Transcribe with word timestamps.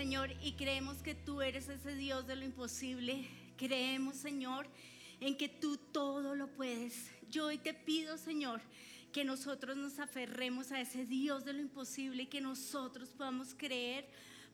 Señor, 0.00 0.34
y 0.42 0.52
creemos 0.52 1.02
que 1.02 1.14
tú 1.14 1.42
eres 1.42 1.68
ese 1.68 1.94
Dios 1.94 2.26
de 2.26 2.34
lo 2.34 2.46
imposible. 2.46 3.28
Creemos, 3.58 4.16
Señor, 4.16 4.66
en 5.20 5.36
que 5.36 5.50
tú 5.50 5.76
todo 5.76 6.34
lo 6.34 6.48
puedes. 6.48 7.10
Yo 7.28 7.44
hoy 7.48 7.58
te 7.58 7.74
pido, 7.74 8.16
Señor, 8.16 8.62
que 9.12 9.24
nosotros 9.24 9.76
nos 9.76 9.98
aferremos 9.98 10.72
a 10.72 10.80
ese 10.80 11.04
Dios 11.04 11.44
de 11.44 11.52
lo 11.52 11.60
imposible 11.60 12.22
y 12.22 12.28
que 12.28 12.40
nosotros 12.40 13.10
podamos 13.10 13.54
creer 13.54 14.08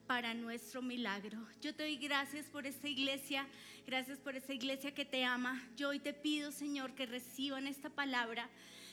para 0.05 0.33
nuestro 0.33 0.81
milagro. 0.81 1.39
Yo 1.61 1.73
te 1.73 1.83
doy 1.83 1.95
gracias 1.95 2.47
por 2.47 2.65
esta 2.67 2.89
iglesia, 2.89 3.47
gracias 3.85 4.19
por 4.19 4.35
esta 4.35 4.53
iglesia 4.53 4.93
que 4.93 5.05
te 5.05 5.23
ama. 5.23 5.65
Yo 5.77 5.87
hoy 5.89 6.01
te 6.01 6.11
pido, 6.13 6.51
Señor, 6.51 6.93
que 6.93 7.05
reciban 7.05 7.67
esta 7.67 7.89
palabra 7.89 8.49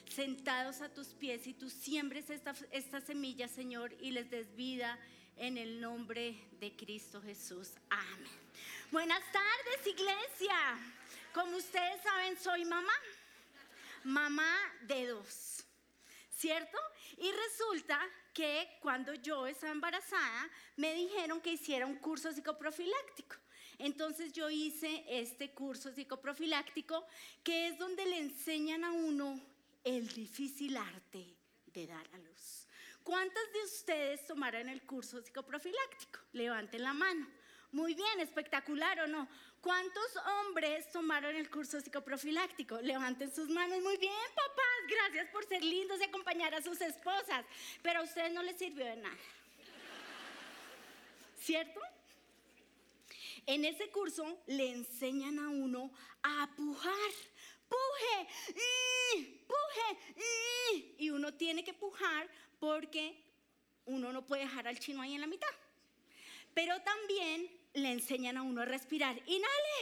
sentados 0.09 0.83
a 0.83 0.89
tus 0.89 1.09
pies 1.09 1.49
y 1.49 1.53
tú 1.53 1.69
siembres 1.69 2.31
esta, 2.31 2.55
esta 2.71 3.01
semilla, 3.01 3.49
Señor, 3.49 3.93
y 4.01 4.13
les 4.13 4.31
des 4.31 4.55
vida 4.55 5.01
en 5.37 5.59
el 5.59 5.81
nombre 5.81 6.37
de 6.61 6.75
Cristo 6.77 7.21
Jesús. 7.23 7.71
Amén. 7.91 8.31
Buenas 8.91 9.23
tardes, 9.33 9.87
iglesia. 9.87 10.57
Como 11.33 11.57
ustedes 11.57 12.01
saben, 12.03 12.39
soy 12.39 12.65
mamá, 12.65 12.93
mamá 14.05 14.57
de 14.83 15.09
dos, 15.09 15.65
¿cierto? 16.31 16.79
Y 17.19 17.31
resulta 17.33 18.01
que 18.33 18.79
cuando 18.81 19.15
yo 19.15 19.47
estaba 19.47 19.73
embarazada, 19.73 20.51
me 20.77 20.95
dijeron 20.95 21.41
que 21.41 21.53
hiciera 21.53 21.87
un 21.87 21.97
curso 21.97 22.33
psicoprofiláctico. 22.33 23.37
Entonces 23.79 24.33
yo 24.33 24.49
hice 24.49 25.05
este 25.09 25.53
curso 25.53 25.93
psicoprofiláctico, 25.93 27.05
que 27.43 27.69
es 27.69 27.79
donde 27.79 28.07
le 28.07 28.19
enseñan 28.19 28.85
a 28.85 28.93
uno 28.93 29.41
el 29.83 30.07
difícil 30.09 30.77
arte 30.77 31.37
de 31.67 31.87
dar 31.87 32.07
a 32.13 32.19
luz. 32.19 32.64
¿Cuántas 33.05 33.53
de 33.53 33.63
ustedes 33.65 34.27
tomaron 34.27 34.67
el 34.71 34.83
curso 34.83 35.21
psicoprofiláctico? 35.21 36.21
Levanten 36.33 36.83
la 36.83 36.95
mano. 36.95 37.29
Muy 37.71 37.93
bien, 37.93 38.21
espectacular 38.21 38.99
o 39.01 39.07
no. 39.07 39.29
¿Cuántos 39.61 40.17
hombres 40.17 40.91
tomaron 40.91 41.37
el 41.37 41.51
curso 41.51 41.79
psicoprofiláctico? 41.83 42.81
Levanten 42.81 43.35
sus 43.35 43.51
manos. 43.51 43.83
Muy 43.83 43.99
bien, 43.99 44.13
papás. 44.35 44.89
Gracias 44.89 45.29
por 45.33 45.45
ser 45.45 45.63
lindos 45.63 46.01
y 46.01 46.05
acompañar 46.05 46.55
a 46.55 46.63
sus 46.63 46.81
esposas. 46.81 47.45
Pero 47.83 48.01
a 48.01 48.05
ustedes 48.05 48.33
no 48.33 48.43
les 48.43 48.57
sirvió 48.57 48.87
de 48.87 48.97
nada. 48.97 49.19
¿Cierto? 51.39 51.81
En 53.45 53.67
ese 53.67 53.91
curso 53.91 54.43
le 54.47 54.71
enseñan 54.71 55.39
a 55.41 55.51
uno 55.51 55.93
a 56.23 56.49
pujar. 56.57 57.13
Puje, 57.69 58.29
puje, 59.47 60.95
y 60.99 61.11
uno 61.11 61.35
tiene 61.35 61.65
que 61.65 61.75
pujar 61.75 62.31
porque 62.65 63.15
uno 63.85 64.11
no 64.11 64.27
puede 64.27 64.43
dejar 64.43 64.67
al 64.67 64.79
chino 64.79 65.03
ahí 65.03 65.15
en 65.15 65.21
la 65.21 65.27
mitad. 65.27 65.55
Pero 66.55 66.81
también 66.81 67.51
le 67.75 67.93
enseñan 67.93 68.39
a 68.39 68.43
uno 68.43 68.63
a 68.63 68.65
respirar. 68.65 69.17
Inhale, 69.27 69.79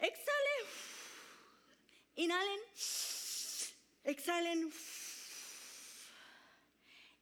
exhale, 0.00 0.56
inhalen, 2.16 2.60
exhalen. 4.04 4.72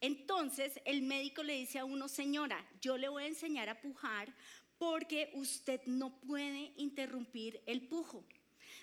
Entonces 0.01 0.81
el 0.87 1.03
médico 1.03 1.43
le 1.43 1.59
dice 1.59 1.79
a 1.79 1.85
uno, 1.85 2.09
señora, 2.09 2.67
yo 2.81 2.97
le 2.97 3.11
voy 3.11 3.25
a 3.25 3.27
enseñar 3.27 3.69
a 3.69 3.79
pujar 3.79 4.33
porque 4.79 5.31
usted 5.35 5.83
no 5.85 6.19
puede 6.21 6.73
interrumpir 6.79 7.63
el 7.67 7.83
pujo. 7.83 8.25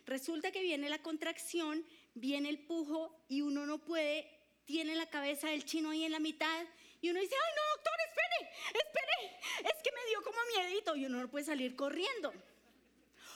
Resulta 0.06 0.52
que 0.52 0.62
viene 0.62 0.88
la 0.90 1.02
contracción, 1.02 1.84
viene 2.14 2.50
el 2.50 2.60
pujo 2.60 3.26
y 3.28 3.42
uno 3.42 3.66
no 3.66 3.80
puede 3.80 4.37
tiene 4.68 4.96
la 4.96 5.10
cabeza 5.10 5.48
del 5.48 5.66
chino 5.66 5.90
ahí 5.90 6.04
en 6.04 6.12
la 6.12 6.20
mitad 6.20 6.66
y 7.02 7.10
uno 7.10 7.20
dice, 7.20 7.34
ay 7.34 7.54
no, 7.56 7.62
doctor, 7.76 7.94
espere, 8.08 8.52
espere, 8.86 9.40
es 9.74 9.84
que 9.84 9.92
me 9.92 10.10
dio 10.10 10.22
como 10.22 10.38
miedito 10.56 10.96
y 10.96 11.06
uno 11.06 11.22
no 11.22 11.30
puede 11.30 11.46
salir 11.46 11.76
corriendo. 11.76 12.34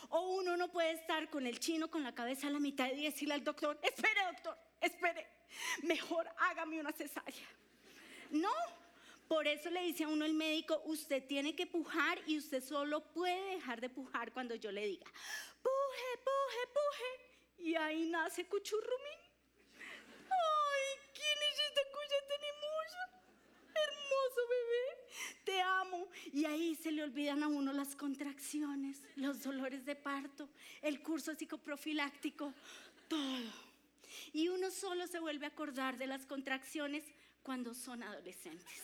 O 0.10 0.20
uno 0.32 0.58
no 0.58 0.70
puede 0.70 0.92
estar 0.92 1.30
con 1.30 1.48
el 1.48 1.60
chino 1.60 1.90
con 1.90 2.04
la 2.04 2.14
cabeza 2.14 2.48
a 2.48 2.52
la 2.52 2.60
mitad 2.60 2.92
y 2.92 3.06
decirle 3.06 3.34
al 3.34 3.44
doctor, 3.46 3.80
espere 3.82 4.22
doctor, 4.26 4.58
espere, 4.82 5.26
mejor 5.84 6.28
hágame 6.38 6.82
una 6.82 6.92
cesárea. 6.92 7.48
No, 8.30 8.52
por 9.30 9.48
eso 9.48 9.70
le 9.70 9.84
dice 9.84 10.04
a 10.04 10.10
uno 10.10 10.26
el 10.26 10.34
médico, 10.34 10.82
usted 10.84 11.26
tiene 11.26 11.56
que 11.56 11.66
pujar 11.66 12.20
y 12.28 12.38
usted 12.38 12.62
solo 12.62 13.00
puede 13.14 13.56
dejar 13.56 13.80
de 13.80 13.90
pujar 13.90 14.34
cuando 14.34 14.56
yo 14.56 14.70
le 14.70 14.86
diga, 14.86 15.06
puje, 15.64 16.18
puje, 16.26 16.68
puje. 16.74 17.70
Y 17.70 17.76
ahí 17.76 18.06
nace 18.08 18.46
Cuchurrumín. 18.48 19.20
Ay, 20.30 20.61
¿quién 21.72 21.78
es 21.78 21.78
esta 21.78 21.92
cosa 21.92 22.16
tan 22.28 22.44
hermosa? 22.52 23.10
Hermoso 23.86 24.42
bebé, 24.50 25.44
te 25.46 25.62
amo. 25.62 26.10
Y 26.34 26.46
ahí 26.46 26.76
se 26.76 26.92
le 26.92 27.04
olvidan 27.04 27.44
a 27.44 27.48
uno 27.48 27.74
las 27.74 27.96
contracciones, 27.96 28.98
los 29.16 29.44
dolores 29.44 29.86
de 29.86 29.96
parto, 29.96 30.50
el 30.82 31.02
curso 31.02 31.36
psicoprofiláctico, 31.36 32.54
todo. 33.08 33.72
Y 34.34 34.50
uno 34.50 34.72
solo 34.72 35.08
se 35.08 35.20
vuelve 35.20 35.46
a 35.46 35.50
acordar 35.50 35.98
de 35.98 36.08
las 36.08 36.26
contracciones 36.26 37.04
cuando 37.44 37.74
son 37.74 38.04
adolescentes. 38.04 38.82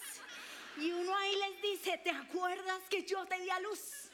Y 0.78 0.92
uno 0.92 1.16
ahí 1.16 1.34
les 1.36 1.62
dice, 1.62 1.98
¿te 2.04 2.12
acuerdas 2.12 2.82
que 2.90 3.04
yo 3.04 3.26
te 3.26 3.40
di 3.40 3.50
a 3.50 3.60
luz? 3.60 4.10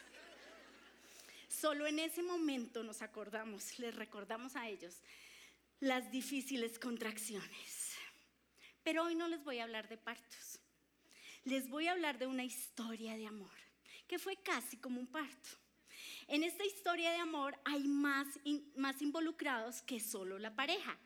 Solo 1.49 1.87
en 1.87 1.99
ese 1.99 2.23
momento 2.23 2.83
nos 2.83 3.01
acordamos, 3.01 3.77
les 3.79 3.95
recordamos 3.95 4.55
a 4.55 4.67
ellos 4.67 5.01
las 5.79 6.11
difíciles 6.11 6.79
contracciones. 6.79 7.82
Pero 8.83 9.03
hoy 9.03 9.15
no 9.15 9.27
les 9.27 9.43
voy 9.43 9.59
a 9.59 9.63
hablar 9.63 9.87
de 9.87 9.97
partos. 9.97 10.59
Les 11.45 11.69
voy 11.69 11.87
a 11.87 11.93
hablar 11.93 12.17
de 12.17 12.27
una 12.27 12.43
historia 12.43 13.15
de 13.15 13.27
amor, 13.27 13.51
que 14.07 14.19
fue 14.19 14.37
casi 14.37 14.77
como 14.77 14.99
un 14.99 15.07
parto. 15.07 15.49
En 16.27 16.43
esta 16.43 16.65
historia 16.65 17.11
de 17.11 17.17
amor 17.17 17.57
hay 17.65 17.83
más, 17.83 18.27
más 18.75 19.01
involucrados 19.01 19.81
que 19.81 19.99
solo 19.99 20.39
la 20.39 20.55
pareja. 20.55 20.97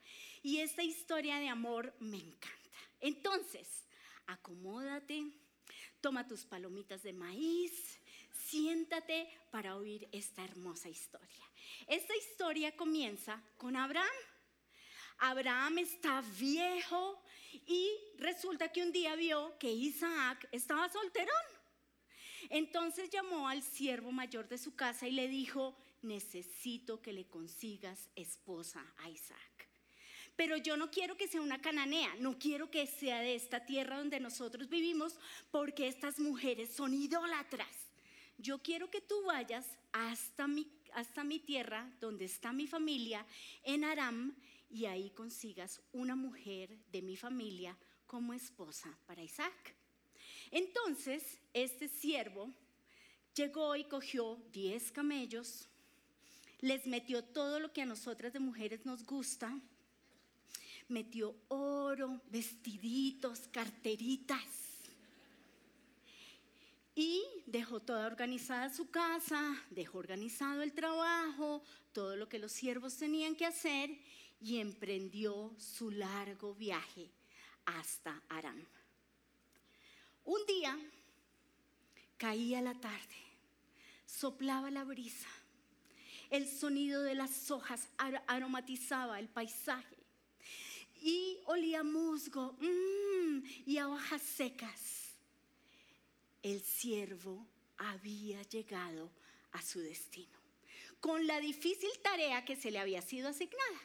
Y 0.43 0.59
esta 0.59 0.83
historia 0.83 1.37
de 1.39 1.49
amor 1.49 1.93
me 1.99 2.17
encanta. 2.17 2.79
Entonces, 2.99 3.85
acomódate, 4.27 5.25
toma 6.01 6.27
tus 6.27 6.45
palomitas 6.45 7.03
de 7.03 7.13
maíz, 7.13 7.99
siéntate 8.31 9.27
para 9.51 9.75
oír 9.75 10.07
esta 10.11 10.43
hermosa 10.43 10.89
historia. 10.89 11.45
Esta 11.87 12.15
historia 12.15 12.75
comienza 12.75 13.41
con 13.57 13.75
Abraham. 13.75 14.07
Abraham 15.19 15.79
está 15.79 16.21
viejo 16.39 17.23
y 17.67 17.91
resulta 18.17 18.71
que 18.71 18.81
un 18.81 18.91
día 18.91 19.15
vio 19.15 19.57
que 19.59 19.69
Isaac 19.71 20.47
estaba 20.51 20.89
solterón. 20.89 21.35
Entonces 22.49 23.09
llamó 23.09 23.49
al 23.49 23.61
siervo 23.61 24.11
mayor 24.11 24.47
de 24.47 24.57
su 24.57 24.75
casa 24.75 25.07
y 25.07 25.11
le 25.11 25.27
dijo, 25.27 25.75
necesito 26.01 27.01
que 27.01 27.11
le 27.11 27.27
consigas 27.27 28.09
esposa 28.15 28.85
a 28.99 29.09
Isaac. 29.09 29.67
Pero 30.37 30.55
yo 30.55 30.77
no 30.77 30.91
quiero 30.91 31.17
que 31.17 31.27
sea 31.27 31.41
una 31.41 31.59
cananea, 31.59 32.15
no 32.19 32.37
quiero 32.37 32.69
que 32.69 32.85
sea 32.85 33.19
de 33.19 33.35
esta 33.35 33.65
tierra 33.65 33.97
donde 33.97 34.19
nosotros 34.19 34.69
vivimos, 34.69 35.19
porque 35.51 35.87
estas 35.87 36.19
mujeres 36.19 36.73
son 36.73 36.93
idólatras. 36.93 37.67
Yo 38.37 38.61
quiero 38.61 38.89
que 38.91 39.01
tú 39.01 39.23
vayas 39.25 39.65
hasta 39.91 40.47
mi, 40.47 40.71
hasta 40.93 41.23
mi 41.23 41.39
tierra, 41.39 41.91
donde 41.99 42.25
está 42.25 42.53
mi 42.53 42.67
familia, 42.67 43.25
en 43.63 43.83
Aram, 43.83 44.35
y 44.69 44.85
ahí 44.85 45.09
consigas 45.11 45.81
una 45.91 46.15
mujer 46.15 46.77
de 46.91 47.01
mi 47.01 47.15
familia 47.15 47.77
como 48.05 48.33
esposa 48.33 48.97
para 49.05 49.23
Isaac. 49.23 49.75
Entonces, 50.51 51.39
este 51.53 51.87
siervo 51.87 52.51
llegó 53.35 53.75
y 53.75 53.83
cogió 53.85 54.41
diez 54.51 54.91
camellos, 54.91 55.67
les 56.59 56.87
metió 56.87 57.23
todo 57.23 57.59
lo 57.59 57.71
que 57.71 57.81
a 57.81 57.85
nosotras 57.85 58.33
de 58.33 58.39
mujeres 58.39 58.85
nos 58.85 59.05
gusta, 59.05 59.59
metió 60.87 61.35
oro, 61.49 62.21
vestiditos, 62.29 63.47
carteritas. 63.51 64.45
Y 66.95 67.23
dejó 67.45 67.79
toda 67.79 68.07
organizada 68.07 68.73
su 68.73 68.89
casa, 68.89 69.39
dejó 69.69 69.99
organizado 69.99 70.63
el 70.63 70.73
trabajo, 70.73 71.61
todo 71.93 72.15
lo 72.15 72.27
que 72.27 72.39
los 72.39 72.51
siervos 72.51 72.97
tenían 72.97 73.35
que 73.35 73.45
hacer 73.45 73.91
y 74.39 74.59
emprendió 74.59 75.53
su 75.57 75.91
largo 75.91 76.53
viaje 76.53 77.09
hasta 77.65 78.21
Aram. 78.29 78.63
Un 80.23 80.45
día 80.45 80.77
caía 82.17 82.61
la 82.61 82.73
tarde, 82.79 83.15
soplaba 84.05 84.71
la 84.71 84.83
brisa, 84.83 85.29
el 86.29 86.47
sonido 86.47 87.03
de 87.03 87.15
las 87.15 87.49
hojas 87.51 87.87
aromatizaba 88.27 89.19
el 89.19 89.29
paisaje 89.29 89.95
y 91.01 91.39
olía 91.45 91.83
musgo 91.83 92.57
mm, 92.59 93.39
y 93.65 93.77
a 93.77 93.87
hojas 93.87 94.21
secas. 94.21 95.15
El 96.43 96.61
siervo 96.61 97.45
había 97.77 98.41
llegado 98.43 99.09
a 99.51 99.61
su 99.61 99.79
destino 99.79 100.37
con 100.99 101.27
la 101.27 101.39
difícil 101.39 101.89
tarea 102.01 102.43
que 102.43 102.55
se 102.55 102.71
le 102.71 102.79
había 102.79 103.01
sido 103.01 103.29
asignada. 103.29 103.79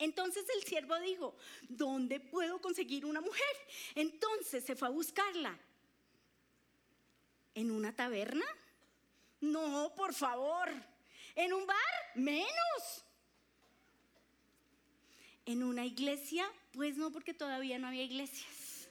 Entonces 0.00 0.46
el 0.56 0.64
siervo 0.64 0.98
dijo, 0.98 1.36
¿dónde 1.68 2.20
puedo 2.20 2.58
conseguir 2.60 3.04
una 3.04 3.20
mujer? 3.20 3.56
Entonces 3.94 4.64
se 4.64 4.74
fue 4.74 4.88
a 4.88 4.90
buscarla. 4.90 5.56
¿En 7.54 7.70
una 7.70 7.94
taberna? 7.94 8.46
No, 9.42 9.92
por 9.94 10.14
favor. 10.14 10.70
¿En 11.34 11.52
un 11.52 11.66
bar? 11.66 11.76
Menos. 12.14 13.04
¿En 15.44 15.62
una 15.62 15.84
iglesia? 15.84 16.50
Pues 16.72 16.96
no, 16.96 17.12
porque 17.12 17.34
todavía 17.34 17.78
no 17.78 17.88
había 17.88 18.04
iglesias. 18.04 18.88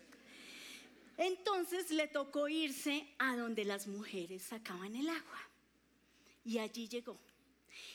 Entonces 1.18 1.90
le 1.90 2.08
tocó 2.08 2.48
irse 2.48 3.08
a 3.18 3.36
donde 3.36 3.66
las 3.66 3.88
mujeres 3.88 4.44
sacaban 4.44 4.96
el 4.96 5.10
agua. 5.10 5.50
Y 6.46 6.60
allí 6.60 6.88
llegó. 6.88 7.20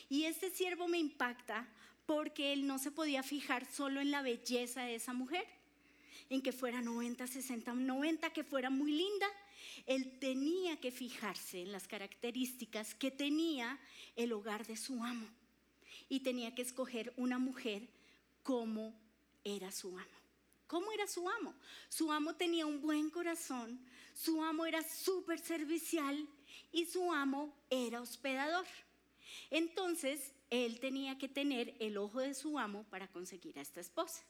Y 0.09 0.25
este 0.25 0.51
siervo 0.51 0.89
me 0.89 0.99
impacta 0.99 1.69
porque 2.07 2.53
él 2.53 2.67
no 2.67 2.79
se 2.79 2.91
podía 2.91 3.23
fijar 3.23 3.67
solo 3.67 4.01
en 4.01 4.11
la 4.11 4.23
belleza 4.23 4.83
de 4.83 4.97
esa 4.97 5.13
mujer, 5.13 5.47
en 6.31 6.43
que 6.43 6.53
fuera 6.53 6.81
90, 6.81 7.27
60, 7.27 7.75
90, 7.75 8.31
que 8.31 8.45
fuera 8.45 8.71
muy 8.71 8.93
linda. 8.93 9.27
Él 9.87 10.19
tenía 10.19 10.79
que 10.79 10.91
fijarse 10.91 11.63
en 11.63 11.73
las 11.73 11.89
características 11.89 12.95
que 12.95 13.11
tenía 13.11 13.79
el 14.17 14.33
hogar 14.33 14.67
de 14.67 14.77
su 14.77 15.03
amo 15.03 15.27
y 16.09 16.21
tenía 16.21 16.55
que 16.55 16.63
escoger 16.63 17.13
una 17.17 17.39
mujer 17.39 17.89
como 18.43 18.95
era 19.43 19.71
su 19.71 19.89
amo. 19.97 20.25
¿Cómo 20.67 20.93
era 20.93 21.07
su 21.07 21.29
amo? 21.29 21.55
Su 21.89 22.11
amo 22.11 22.35
tenía 22.35 22.67
un 22.67 22.81
buen 22.81 23.11
corazón, 23.11 23.79
su 24.15 24.43
amo 24.43 24.67
era 24.67 24.83
súper 24.83 25.39
servicial 25.39 26.27
y 26.73 26.87
su 26.87 27.13
amo 27.13 27.55
era 27.71 28.01
hospedador. 28.01 28.67
Entonces, 29.51 30.33
él 30.55 30.79
tenía 30.79 31.19
que 31.19 31.29
tener 31.29 31.75
el 31.81 31.97
ojo 31.97 32.21
de 32.21 32.35
su 32.35 32.59
amo 32.59 32.85
para 32.91 33.09
conseguir 33.09 33.59
a 33.59 33.63
esta 33.63 33.81
esposa. 33.81 34.23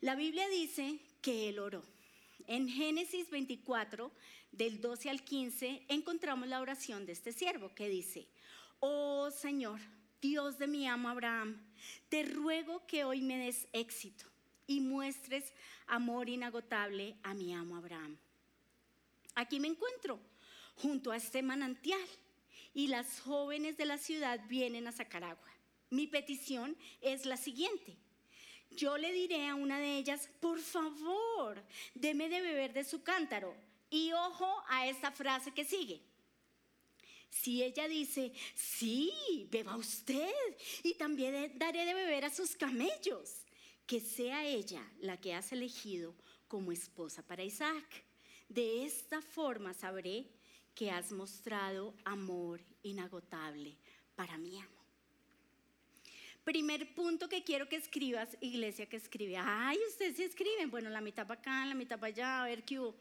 La 0.00 0.14
Biblia 0.14 0.48
dice 0.48 0.98
que 1.20 1.48
él 1.48 1.58
oró. 1.58 1.82
En 2.46 2.68
Génesis 2.68 3.30
24, 3.30 4.10
del 4.52 4.80
12 4.80 5.10
al 5.10 5.22
15, 5.22 5.84
encontramos 5.88 6.48
la 6.48 6.60
oración 6.60 7.06
de 7.06 7.12
este 7.12 7.32
siervo 7.32 7.74
que 7.74 7.88
dice, 7.88 8.26
oh 8.80 9.30
Señor, 9.30 9.80
Dios 10.20 10.58
de 10.58 10.66
mi 10.66 10.86
amo 10.86 11.08
Abraham, 11.08 11.60
te 12.08 12.24
ruego 12.24 12.86
que 12.86 13.04
hoy 13.04 13.22
me 13.22 13.38
des 13.38 13.68
éxito 13.72 14.26
y 14.66 14.80
muestres 14.80 15.52
amor 15.86 16.28
inagotable 16.28 17.16
a 17.22 17.34
mi 17.34 17.54
amo 17.54 17.76
Abraham. 17.76 18.16
Aquí 19.34 19.60
me 19.60 19.68
encuentro, 19.68 20.20
junto 20.76 21.10
a 21.10 21.16
este 21.16 21.42
manantial 21.42 22.06
y 22.74 22.88
las 22.88 23.20
jóvenes 23.20 23.76
de 23.76 23.84
la 23.84 23.98
ciudad 23.98 24.40
vienen 24.48 24.86
a 24.86 24.92
sacar 24.92 25.24
agua. 25.24 25.48
Mi 25.90 26.06
petición 26.06 26.76
es 27.00 27.26
la 27.26 27.36
siguiente. 27.36 27.96
Yo 28.70 28.96
le 28.96 29.12
diré 29.12 29.48
a 29.48 29.54
una 29.54 29.78
de 29.78 29.98
ellas, 29.98 30.28
por 30.40 30.58
favor, 30.58 31.62
deme 31.94 32.28
de 32.28 32.40
beber 32.40 32.72
de 32.72 32.84
su 32.84 33.02
cántaro. 33.02 33.54
Y 33.90 34.12
ojo 34.12 34.48
a 34.68 34.86
esta 34.86 35.12
frase 35.12 35.52
que 35.52 35.66
sigue. 35.66 36.00
Si 37.28 37.62
ella 37.62 37.88
dice, 37.88 38.32
sí, 38.54 39.48
beba 39.50 39.76
usted 39.76 40.32
y 40.82 40.94
también 40.94 41.58
daré 41.58 41.84
de 41.84 41.94
beber 41.94 42.24
a 42.24 42.30
sus 42.30 42.56
camellos, 42.56 43.44
que 43.86 44.00
sea 44.00 44.46
ella 44.46 44.82
la 45.00 45.18
que 45.18 45.34
has 45.34 45.52
elegido 45.52 46.14
como 46.48 46.72
esposa 46.72 47.22
para 47.22 47.44
Isaac. 47.44 48.04
De 48.48 48.84
esta 48.84 49.22
forma 49.22 49.72
sabré 49.72 50.26
que 50.74 50.90
has 50.90 51.12
mostrado 51.12 51.94
amor 52.04 52.60
inagotable 52.82 53.76
para 54.16 54.38
mi 54.38 54.58
amo. 54.58 54.82
Primer 56.44 56.92
punto 56.94 57.28
que 57.28 57.44
quiero 57.44 57.68
que 57.68 57.76
escribas, 57.76 58.36
iglesia 58.40 58.88
que 58.88 58.96
escribe. 58.96 59.36
Ay, 59.36 59.78
ustedes 59.88 60.16
sí 60.16 60.24
escriben. 60.24 60.70
Bueno, 60.70 60.90
la 60.90 61.00
mitad 61.00 61.26
para 61.26 61.40
acá, 61.40 61.66
la 61.66 61.74
mitad 61.74 62.00
para 62.00 62.08
allá, 62.08 62.42
a 62.42 62.46
ver 62.46 62.64
qué 62.64 62.80
hubo. 62.80 62.96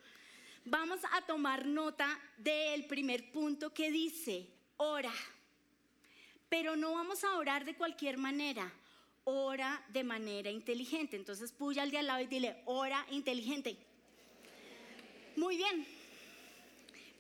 Vamos 0.64 1.00
a 1.12 1.22
tomar 1.26 1.66
nota 1.66 2.20
del 2.38 2.86
primer 2.86 3.32
punto 3.32 3.74
que 3.74 3.90
dice, 3.90 4.48
ora. 4.78 5.14
Pero 6.50 6.76
no 6.76 6.94
vamos 6.94 7.24
a 7.24 7.36
orar 7.38 7.66
de 7.66 7.76
cualquier 7.76 8.18
manera. 8.18 8.72
Ora 9.24 9.84
de 9.90 10.04
manera 10.04 10.52
inteligente. 10.52 11.16
Entonces 11.16 11.52
puya 11.52 11.82
al 11.82 11.90
de 11.90 11.98
al 11.98 12.08
lado 12.08 12.22
y 12.22 12.28
dile, 12.28 12.62
ora 12.66 13.04
inteligente. 13.10 13.76
Muy 15.36 15.58
bien. 15.58 16.01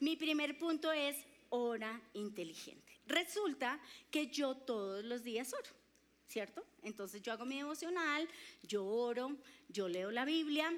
Mi 0.01 0.15
primer 0.15 0.57
punto 0.57 0.91
es 0.91 1.15
hora 1.49 2.01
inteligente. 2.13 2.91
Resulta 3.05 3.79
que 4.09 4.27
yo 4.27 4.55
todos 4.55 5.05
los 5.05 5.23
días 5.23 5.53
oro, 5.53 5.69
¿cierto? 6.27 6.65
Entonces 6.81 7.21
yo 7.21 7.31
hago 7.31 7.45
mi 7.45 7.57
devocional, 7.57 8.27
yo 8.63 8.83
oro, 8.83 9.37
yo 9.69 9.87
leo 9.87 10.09
la 10.09 10.25
Biblia 10.25 10.73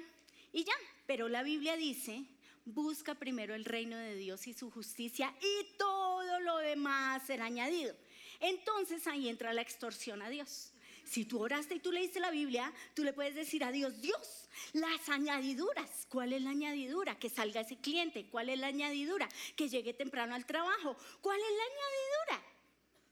y 0.52 0.64
ya. 0.64 0.74
Pero 1.06 1.30
la 1.30 1.42
Biblia 1.42 1.74
dice, 1.74 2.26
busca 2.66 3.14
primero 3.14 3.54
el 3.54 3.64
reino 3.64 3.96
de 3.96 4.14
Dios 4.14 4.46
y 4.46 4.52
su 4.52 4.70
justicia 4.70 5.34
y 5.40 5.78
todo 5.78 6.40
lo 6.40 6.58
demás 6.58 7.22
será 7.26 7.46
añadido. 7.46 7.96
Entonces 8.40 9.06
ahí 9.06 9.30
entra 9.30 9.54
la 9.54 9.62
extorsión 9.62 10.20
a 10.20 10.28
Dios. 10.28 10.73
Si 11.04 11.24
tú 11.24 11.40
oraste 11.40 11.74
y 11.74 11.80
tú 11.80 11.92
leíste 11.92 12.20
la 12.20 12.30
Biblia, 12.30 12.72
tú 12.94 13.04
le 13.04 13.12
puedes 13.12 13.34
decir 13.34 13.62
a 13.64 13.70
Dios, 13.70 14.00
Dios, 14.00 14.48
las 14.72 15.08
añadiduras. 15.08 16.06
¿Cuál 16.08 16.32
es 16.32 16.42
la 16.42 16.50
añadidura? 16.50 17.18
Que 17.18 17.28
salga 17.28 17.60
ese 17.60 17.76
cliente. 17.76 18.26
¿Cuál 18.30 18.48
es 18.48 18.58
la 18.58 18.68
añadidura? 18.68 19.28
Que 19.56 19.68
llegue 19.68 19.92
temprano 19.92 20.34
al 20.34 20.46
trabajo. 20.46 20.96
¿Cuál 21.20 21.38
es 21.38 21.56
la 21.56 21.64
añadidura? 21.64 22.54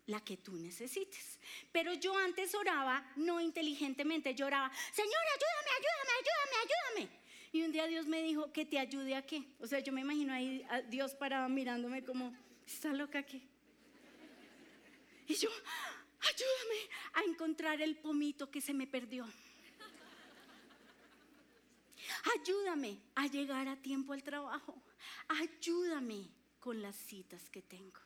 La 0.06 0.24
que 0.24 0.36
tú 0.36 0.56
necesites. 0.56 1.38
Pero 1.70 1.94
yo 1.94 2.16
antes 2.16 2.54
oraba 2.54 3.06
no 3.16 3.40
inteligentemente, 3.40 4.34
yo 4.34 4.46
oraba, 4.46 4.70
Señor, 4.92 5.12
ayúdame, 5.36 5.70
ayúdame, 5.78 6.12
ayúdame, 6.18 7.02
ayúdame. 7.04 7.22
Y 7.52 7.62
un 7.62 7.72
día 7.72 7.86
Dios 7.86 8.06
me 8.06 8.22
dijo, 8.22 8.50
¿que 8.52 8.64
te 8.64 8.78
ayude 8.78 9.14
a 9.14 9.26
qué? 9.26 9.44
O 9.60 9.66
sea, 9.66 9.78
yo 9.80 9.92
me 9.92 10.00
imagino 10.00 10.32
ahí 10.32 10.64
a 10.70 10.80
Dios 10.80 11.14
parado 11.14 11.48
mirándome 11.50 12.02
como, 12.02 12.34
¿está 12.66 12.92
loca 12.94 13.22
qué? 13.22 13.42
Y 15.28 15.34
yo, 15.34 15.50
ayúdame 16.28 16.90
a 17.14 17.22
encontrar 17.22 17.80
el 17.80 17.96
pomito 17.96 18.50
que 18.50 18.60
se 18.60 18.74
me 18.74 18.86
perdió. 18.86 19.26
Ayúdame 22.34 22.98
a 23.14 23.26
llegar 23.26 23.68
a 23.68 23.76
tiempo 23.76 24.12
al 24.12 24.22
trabajo. 24.22 24.74
Ayúdame 25.28 26.28
con 26.60 26.80
las 26.82 26.96
citas 26.96 27.48
que 27.50 27.62
tengo. 27.62 28.00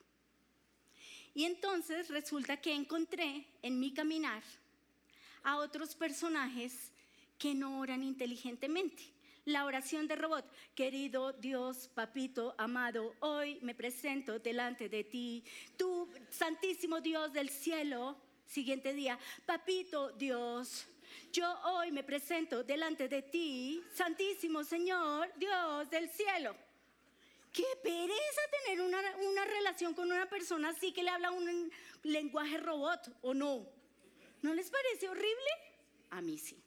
Y 1.35 1.45
entonces 1.45 2.09
resulta 2.09 2.57
que 2.57 2.73
encontré 2.73 3.47
en 3.63 3.79
mi 3.79 3.93
caminar 3.93 4.43
a 5.43 5.59
otros 5.59 5.95
personajes 5.95 6.93
que 7.39 7.55
no 7.55 7.79
oran 7.81 8.03
inteligentemente. 8.03 9.16
La 9.47 9.65
oración 9.65 10.09
de 10.09 10.17
robot, 10.17 10.45
querido 10.75 11.33
Dios, 11.33 11.89
papito, 11.95 12.57
amado, 12.59 13.15
hoy 13.21 13.61
me 13.63 13.77
presento 13.77 14.41
delante 14.41 14.89
de 14.89 15.05
ti, 15.05 15.45
tú, 15.77 16.11
santísimo 16.31 17.01
Dios 17.01 17.33
del 17.33 17.49
cielo, 17.49 18.17
siguiente 18.45 18.93
día, 18.93 19.17
papito 19.47 20.11
Dios, 20.11 20.89
yo 21.33 21.49
hoy 21.63 21.93
me 21.93 22.03
presento 22.03 22.65
delante 22.65 23.09
de 23.09 23.23
ti, 23.23 23.85
Santísimo 23.95 24.65
Señor, 24.65 25.33
Dios 25.37 25.89
del 25.91 26.11
cielo. 26.11 26.57
Qué 27.53 27.65
pereza 27.85 28.41
tener 28.65 28.81
una, 28.81 28.99
una, 29.29 29.45
relación 29.45 29.95
con 29.95 30.11
una 30.11 30.29
persona 30.29 30.71
así 30.71 30.93
que 30.93 31.05
le 31.05 31.11
habla 31.11 31.31
un 31.31 31.71
lenguaje 32.03 32.59
robot, 32.59 33.17
¿o 33.23 33.33
no? 33.33 33.65
¿No 34.43 34.55
les 34.55 34.69
parece 34.71 35.09
horrible? 35.09 35.51
A 36.11 36.21
mí 36.21 36.37
sí. 36.37 36.66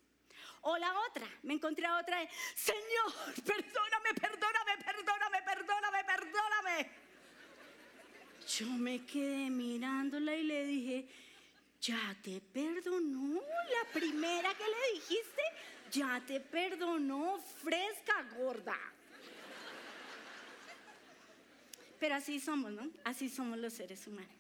O 0.61 0.77
la 0.77 0.93
otra, 1.07 1.27
me 1.43 1.53
encontré 1.53 1.85
a 1.85 1.97
otra, 1.97 2.17
Señor, 2.55 3.13
perdóname, 3.45 4.13
perdóname, 4.19 4.83
perdóname, 4.83 5.41
perdóname, 5.43 6.03
perdóname. 6.03 6.89
Yo 8.57 8.65
me 8.67 9.05
quedé 9.05 9.49
mirándola 9.49 10.35
y 10.35 10.43
le 10.43 10.65
dije, 10.65 11.07
ya 11.81 12.15
te 12.21 12.41
perdonó. 12.41 13.35
La 13.35 13.93
primera 13.93 14.53
que 14.53 14.63
le 14.63 14.99
dijiste, 14.99 15.41
ya 15.91 16.21
te 16.25 16.39
perdonó, 16.39 17.39
fresca, 17.61 18.23
gorda. 18.37 18.77
Pero 21.99 22.15
así 22.15 22.39
somos, 22.39 22.71
¿no? 22.71 22.89
Así 23.03 23.29
somos 23.29 23.57
los 23.59 23.73
seres 23.73 24.07
humanos. 24.07 24.31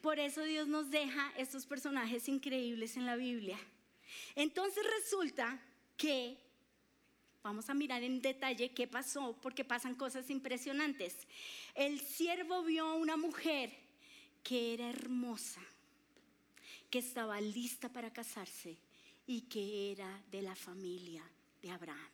Por 0.00 0.18
eso 0.18 0.42
Dios 0.42 0.66
nos 0.66 0.90
deja 0.90 1.32
estos 1.36 1.66
personajes 1.66 2.26
increíbles 2.28 2.96
en 2.96 3.06
la 3.06 3.16
Biblia. 3.16 3.58
Entonces 4.34 4.84
resulta 4.98 5.60
que, 5.96 6.38
vamos 7.42 7.68
a 7.70 7.74
mirar 7.74 8.02
en 8.02 8.20
detalle 8.20 8.72
qué 8.72 8.86
pasó, 8.86 9.36
porque 9.40 9.64
pasan 9.64 9.94
cosas 9.94 10.30
impresionantes. 10.30 11.16
El 11.74 12.00
siervo 12.00 12.62
vio 12.62 12.86
a 12.86 12.94
una 12.94 13.16
mujer 13.16 13.72
que 14.42 14.74
era 14.74 14.88
hermosa 14.88 15.60
que 16.90 16.98
estaba 16.98 17.40
lista 17.40 17.88
para 17.88 18.12
casarse 18.12 18.76
y 19.26 19.42
que 19.42 19.92
era 19.92 20.22
de 20.30 20.42
la 20.42 20.56
familia 20.56 21.22
de 21.62 21.70
Abraham. 21.70 22.10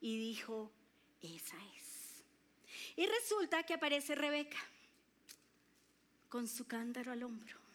Y 0.00 0.18
dijo, 0.18 0.72
esa 1.20 1.56
es. 1.76 2.24
Y 2.96 3.06
resulta 3.06 3.62
que 3.64 3.74
aparece 3.74 4.14
Rebeca 4.14 4.58
con 6.28 6.48
su 6.48 6.66
cántaro 6.66 7.12
al 7.12 7.22
hombro. 7.22 7.65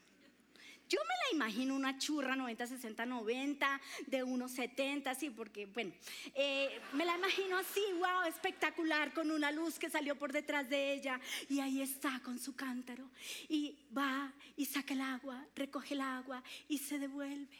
Yo 0.91 0.99
me 0.99 1.37
la 1.37 1.45
imagino 1.45 1.73
una 1.73 1.97
churra 1.97 2.35
90, 2.35 2.67
60, 2.67 3.05
90, 3.05 3.81
de 4.07 4.23
unos 4.23 4.51
70, 4.51 5.15
sí, 5.15 5.29
porque, 5.29 5.65
bueno, 5.65 5.93
eh, 6.35 6.81
me 6.91 7.05
la 7.05 7.15
imagino 7.15 7.57
así, 7.57 7.79
wow, 7.93 8.23
espectacular, 8.27 9.13
con 9.13 9.31
una 9.31 9.53
luz 9.53 9.79
que 9.79 9.89
salió 9.89 10.17
por 10.17 10.33
detrás 10.33 10.67
de 10.67 10.91
ella. 10.91 11.17
Y 11.47 11.61
ahí 11.61 11.81
está 11.81 12.19
con 12.25 12.37
su 12.39 12.57
cántaro. 12.57 13.09
Y 13.47 13.77
va 13.97 14.33
y 14.57 14.65
saca 14.65 14.93
el 14.93 14.99
agua, 14.99 15.47
recoge 15.55 15.93
el 15.93 16.01
agua 16.01 16.43
y 16.67 16.77
se 16.79 16.99
devuelve. 16.99 17.57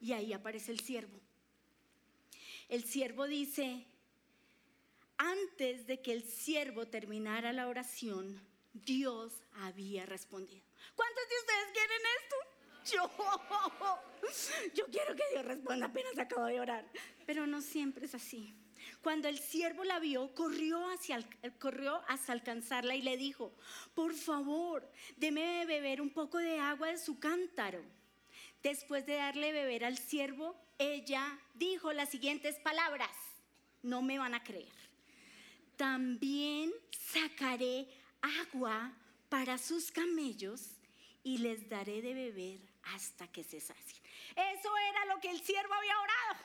Y 0.00 0.12
ahí 0.12 0.32
aparece 0.32 0.70
el 0.70 0.78
siervo. 0.78 1.18
El 2.68 2.84
siervo 2.84 3.26
dice, 3.26 3.84
antes 5.18 5.88
de 5.88 6.00
que 6.00 6.12
el 6.12 6.22
siervo 6.22 6.86
terminara 6.86 7.52
la 7.52 7.66
oración, 7.66 8.40
Dios 8.72 9.42
había 9.54 10.06
respondido. 10.06 10.65
¿Cuántos 10.94 11.28
de 11.28 11.36
ustedes 11.38 11.68
quieren 11.72 12.02
esto? 12.22 12.36
Yo, 12.92 13.10
yo 14.74 14.86
quiero 14.86 15.16
que 15.16 15.22
Dios 15.32 15.44
responda 15.44 15.86
apenas 15.86 16.18
acabo 16.18 16.46
de 16.46 16.60
orar. 16.60 16.84
Pero 17.26 17.46
no 17.46 17.60
siempre 17.60 18.06
es 18.06 18.14
así. 18.14 18.54
Cuando 19.02 19.28
el 19.28 19.38
siervo 19.38 19.84
la 19.84 19.98
vio, 19.98 20.34
corrió, 20.34 20.88
hacia, 20.90 21.18
corrió 21.58 22.02
hasta 22.08 22.32
alcanzarla 22.32 22.94
y 22.94 23.02
le 23.02 23.16
dijo, 23.16 23.52
por 23.94 24.14
favor, 24.14 24.88
déme 25.16 25.66
beber 25.66 26.00
un 26.00 26.10
poco 26.10 26.38
de 26.38 26.58
agua 26.58 26.88
de 26.88 26.98
su 26.98 27.18
cántaro. 27.18 27.82
Después 28.62 29.06
de 29.06 29.14
darle 29.14 29.52
beber 29.52 29.84
al 29.84 29.98
siervo, 29.98 30.56
ella 30.78 31.38
dijo 31.54 31.92
las 31.92 32.10
siguientes 32.10 32.56
palabras. 32.56 33.10
No 33.82 34.02
me 34.02 34.18
van 34.18 34.34
a 34.34 34.42
creer. 34.42 34.72
También 35.76 36.72
sacaré 36.90 37.88
agua 38.20 38.92
para 39.28 39.58
sus 39.58 39.90
camellos 39.90 40.75
y 41.26 41.38
les 41.38 41.68
daré 41.68 42.02
de 42.02 42.14
beber 42.14 42.60
hasta 42.94 43.26
que 43.26 43.42
se 43.42 43.58
sacien. 43.58 44.00
Eso 44.36 44.70
era 44.76 45.06
lo 45.06 45.20
que 45.20 45.28
el 45.28 45.40
siervo 45.40 45.74
había 45.74 45.98
orado. 45.98 46.44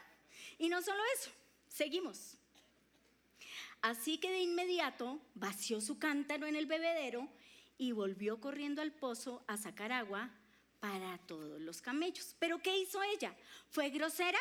Y 0.57 0.69
no 0.69 0.81
solo 0.81 1.03
eso, 1.13 1.29
seguimos. 1.67 2.35
Así 3.83 4.17
que 4.17 4.31
de 4.31 4.39
inmediato 4.39 5.19
vació 5.35 5.81
su 5.81 5.99
cántaro 5.99 6.47
en 6.47 6.55
el 6.55 6.65
bebedero 6.65 7.29
y 7.77 7.91
volvió 7.91 8.41
corriendo 8.41 8.81
al 8.81 8.91
pozo 8.91 9.43
a 9.45 9.55
sacar 9.55 9.91
agua 9.91 10.31
para 10.79 11.19
todos 11.27 11.61
los 11.61 11.79
camellos. 11.79 12.35
¿Pero 12.39 12.59
qué 12.59 12.75
hizo 12.75 13.03
ella? 13.03 13.35
¿Fue 13.69 13.91
grosera? 13.91 14.39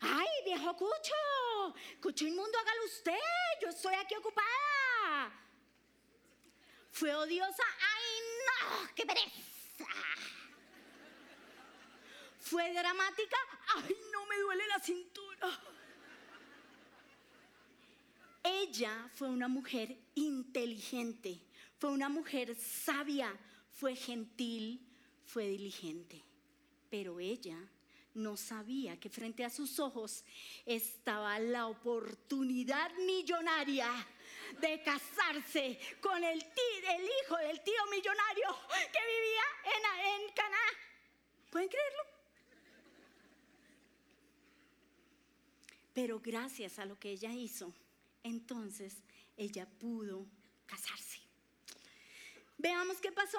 ¡Ay, 0.00 0.26
viejo 0.46 0.74
Cucho! 0.74 1.74
Cucho 2.00 2.26
inmundo, 2.26 2.58
hágalo 2.58 2.84
usted. 2.86 3.18
Yo 3.60 3.68
estoy 3.68 3.94
aquí 3.96 4.14
ocupada. 4.14 5.38
¿Fue 6.92 7.14
odiosa? 7.14 7.62
¡Ay, 7.78 8.20
no! 8.46 8.94
¡Qué 8.94 9.04
pereza! 9.04 9.51
¿Fue 12.40 12.72
dramática? 12.72 13.36
¡Ay, 13.76 13.96
no 14.12 14.26
me 14.26 14.38
duele 14.38 14.66
la 14.66 14.80
cintura! 14.80 15.60
Ella 18.44 19.08
fue 19.14 19.28
una 19.28 19.48
mujer 19.48 19.96
inteligente, 20.14 21.40
fue 21.78 21.90
una 21.90 22.08
mujer 22.08 22.56
sabia, 22.56 23.36
fue 23.70 23.94
gentil, 23.94 24.80
fue 25.24 25.46
diligente. 25.46 26.22
Pero 26.90 27.20
ella 27.20 27.56
no 28.14 28.36
sabía 28.36 28.98
que 28.98 29.08
frente 29.08 29.44
a 29.44 29.50
sus 29.50 29.78
ojos 29.78 30.24
estaba 30.66 31.38
la 31.38 31.66
oportunidad 31.66 32.92
millonaria 33.06 33.88
de 34.60 34.82
casarse 34.82 35.78
con 36.00 36.22
el, 36.22 36.38
el 36.38 37.04
hijo 37.04 37.36
del 37.36 37.62
tío 37.62 37.86
millonario 37.90 38.58
que 38.92 39.00
vivía 39.00 39.44
en, 39.64 40.22
en 40.22 40.32
Canadá. 40.34 40.58
¿Pueden 41.50 41.68
creerlo? 41.68 42.02
Pero 45.92 46.20
gracias 46.20 46.78
a 46.78 46.86
lo 46.86 46.98
que 46.98 47.10
ella 47.10 47.32
hizo, 47.32 47.72
entonces 48.22 48.96
ella 49.36 49.66
pudo 49.78 50.26
casarse. 50.66 51.20
Veamos 52.56 52.98
qué 53.00 53.12
pasó. 53.12 53.38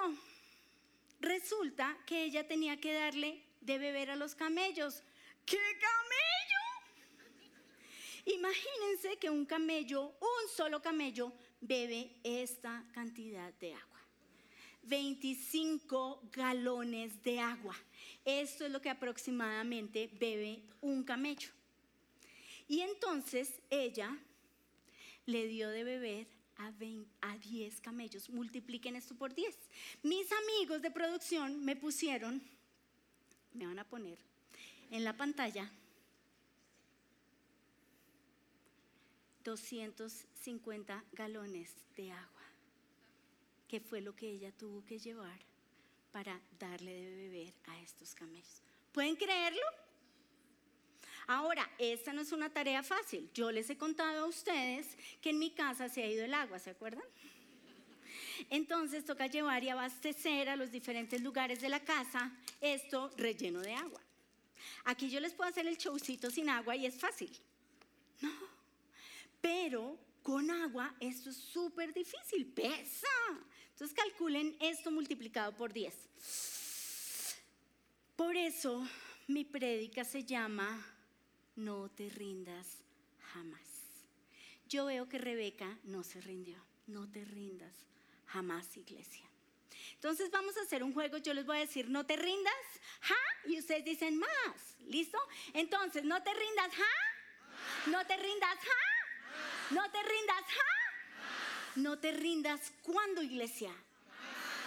Resulta 1.20 1.96
que 2.06 2.24
ella 2.24 2.46
tenía 2.46 2.76
que 2.78 2.92
darle 2.92 3.42
de 3.60 3.78
beber 3.78 4.10
a 4.10 4.16
los 4.16 4.34
camellos. 4.34 5.02
¿Qué 5.46 5.58
camello? 5.80 6.23
Imagínense 8.26 9.18
que 9.18 9.30
un 9.30 9.44
camello, 9.44 10.14
un 10.20 10.48
solo 10.54 10.80
camello, 10.80 11.32
bebe 11.60 12.16
esta 12.22 12.84
cantidad 12.92 13.52
de 13.54 13.74
agua. 13.74 14.00
25 14.82 16.28
galones 16.32 17.22
de 17.22 17.40
agua. 17.40 17.76
Esto 18.24 18.66
es 18.66 18.72
lo 18.72 18.80
que 18.80 18.90
aproximadamente 18.90 20.10
bebe 20.18 20.62
un 20.80 21.04
camello. 21.04 21.50
Y 22.68 22.80
entonces 22.80 23.60
ella 23.70 24.16
le 25.26 25.46
dio 25.46 25.70
de 25.70 25.84
beber 25.84 26.26
a, 26.56 27.36
10 27.38 27.80
camellos. 27.80 28.30
Multipliquen 28.30 28.96
esto 28.96 29.14
por 29.14 29.34
10. 29.34 29.56
Mis 30.02 30.26
amigos 30.32 30.82
de 30.82 30.90
producción 30.90 31.64
me 31.64 31.76
pusieron, 31.76 32.42
me 33.52 33.66
van 33.66 33.78
a 33.78 33.84
poner 33.84 34.18
en 34.90 35.04
la 35.04 35.16
pantalla 35.16 35.70
250 39.44 41.04
galones 41.12 41.70
de 41.96 42.10
agua, 42.12 42.42
que 43.68 43.80
fue 43.80 44.00
lo 44.00 44.16
que 44.16 44.30
ella 44.30 44.52
tuvo 44.52 44.84
que 44.84 44.98
llevar 44.98 45.38
para 46.12 46.40
darle 46.58 46.92
de 46.92 47.16
beber 47.16 47.54
a 47.66 47.80
estos 47.80 48.14
camellos. 48.14 48.62
¿Pueden 48.92 49.16
creerlo? 49.16 49.62
Ahora, 51.26 51.68
esta 51.78 52.12
no 52.12 52.20
es 52.20 52.32
una 52.32 52.50
tarea 52.50 52.82
fácil. 52.82 53.30
Yo 53.32 53.50
les 53.50 53.70
he 53.70 53.78
contado 53.78 54.24
a 54.24 54.28
ustedes 54.28 54.96
que 55.20 55.30
en 55.30 55.38
mi 55.38 55.50
casa 55.50 55.88
se 55.88 56.02
ha 56.02 56.06
ido 56.06 56.24
el 56.24 56.34
agua, 56.34 56.58
¿se 56.58 56.70
acuerdan? 56.70 57.04
Entonces 58.50 59.04
toca 59.04 59.26
llevar 59.26 59.64
y 59.64 59.70
abastecer 59.70 60.48
a 60.48 60.56
los 60.56 60.70
diferentes 60.70 61.20
lugares 61.22 61.60
de 61.60 61.68
la 61.68 61.80
casa 61.80 62.30
esto 62.60 63.10
relleno 63.16 63.60
de 63.60 63.74
agua. 63.74 64.00
Aquí 64.84 65.08
yo 65.10 65.20
les 65.20 65.32
puedo 65.34 65.48
hacer 65.48 65.66
el 65.66 65.76
showcito 65.76 66.30
sin 66.30 66.48
agua 66.48 66.76
y 66.76 66.86
es 66.86 66.98
fácil. 66.98 67.30
No, 68.20 68.30
pero 69.44 69.98
con 70.22 70.50
agua 70.50 70.94
esto 71.00 71.28
es 71.28 71.36
súper 71.36 71.92
difícil, 71.92 72.46
pesa. 72.46 73.06
Entonces 73.72 73.94
calculen 73.94 74.56
esto 74.58 74.90
multiplicado 74.90 75.54
por 75.54 75.70
10. 75.70 75.94
Por 78.16 78.34
eso 78.34 78.88
mi 79.26 79.44
prédica 79.44 80.02
se 80.02 80.24
llama 80.24 80.82
no 81.56 81.90
te 81.90 82.08
rindas 82.08 82.78
jamás. 83.34 83.60
Yo 84.66 84.86
veo 84.86 85.10
que 85.10 85.18
Rebeca 85.18 85.78
no 85.84 86.04
se 86.04 86.22
rindió, 86.22 86.56
no 86.86 87.06
te 87.10 87.22
rindas 87.26 87.74
jamás, 88.24 88.74
iglesia. 88.78 89.28
Entonces 89.92 90.30
vamos 90.30 90.56
a 90.56 90.62
hacer 90.62 90.82
un 90.82 90.94
juego, 90.94 91.18
yo 91.18 91.34
les 91.34 91.44
voy 91.44 91.58
a 91.58 91.60
decir, 91.60 91.90
no 91.90 92.06
te 92.06 92.16
rindas, 92.16 92.54
ja, 93.02 93.14
y 93.44 93.58
ustedes 93.58 93.84
dicen 93.84 94.16
más, 94.16 94.76
¿listo? 94.86 95.18
Entonces, 95.52 96.02
no 96.04 96.22
te 96.22 96.32
rindas, 96.32 96.74
ja, 96.74 97.90
no 97.90 98.06
te 98.06 98.16
rindas, 98.16 98.58
ja, 98.58 98.93
no 99.70 99.90
te 99.90 100.02
rindas, 100.02 100.44
ja, 100.46 101.76
no 101.76 101.98
te 101.98 102.12
rindas, 102.12 102.72
¿cuándo, 102.82 103.22
iglesia? 103.22 103.72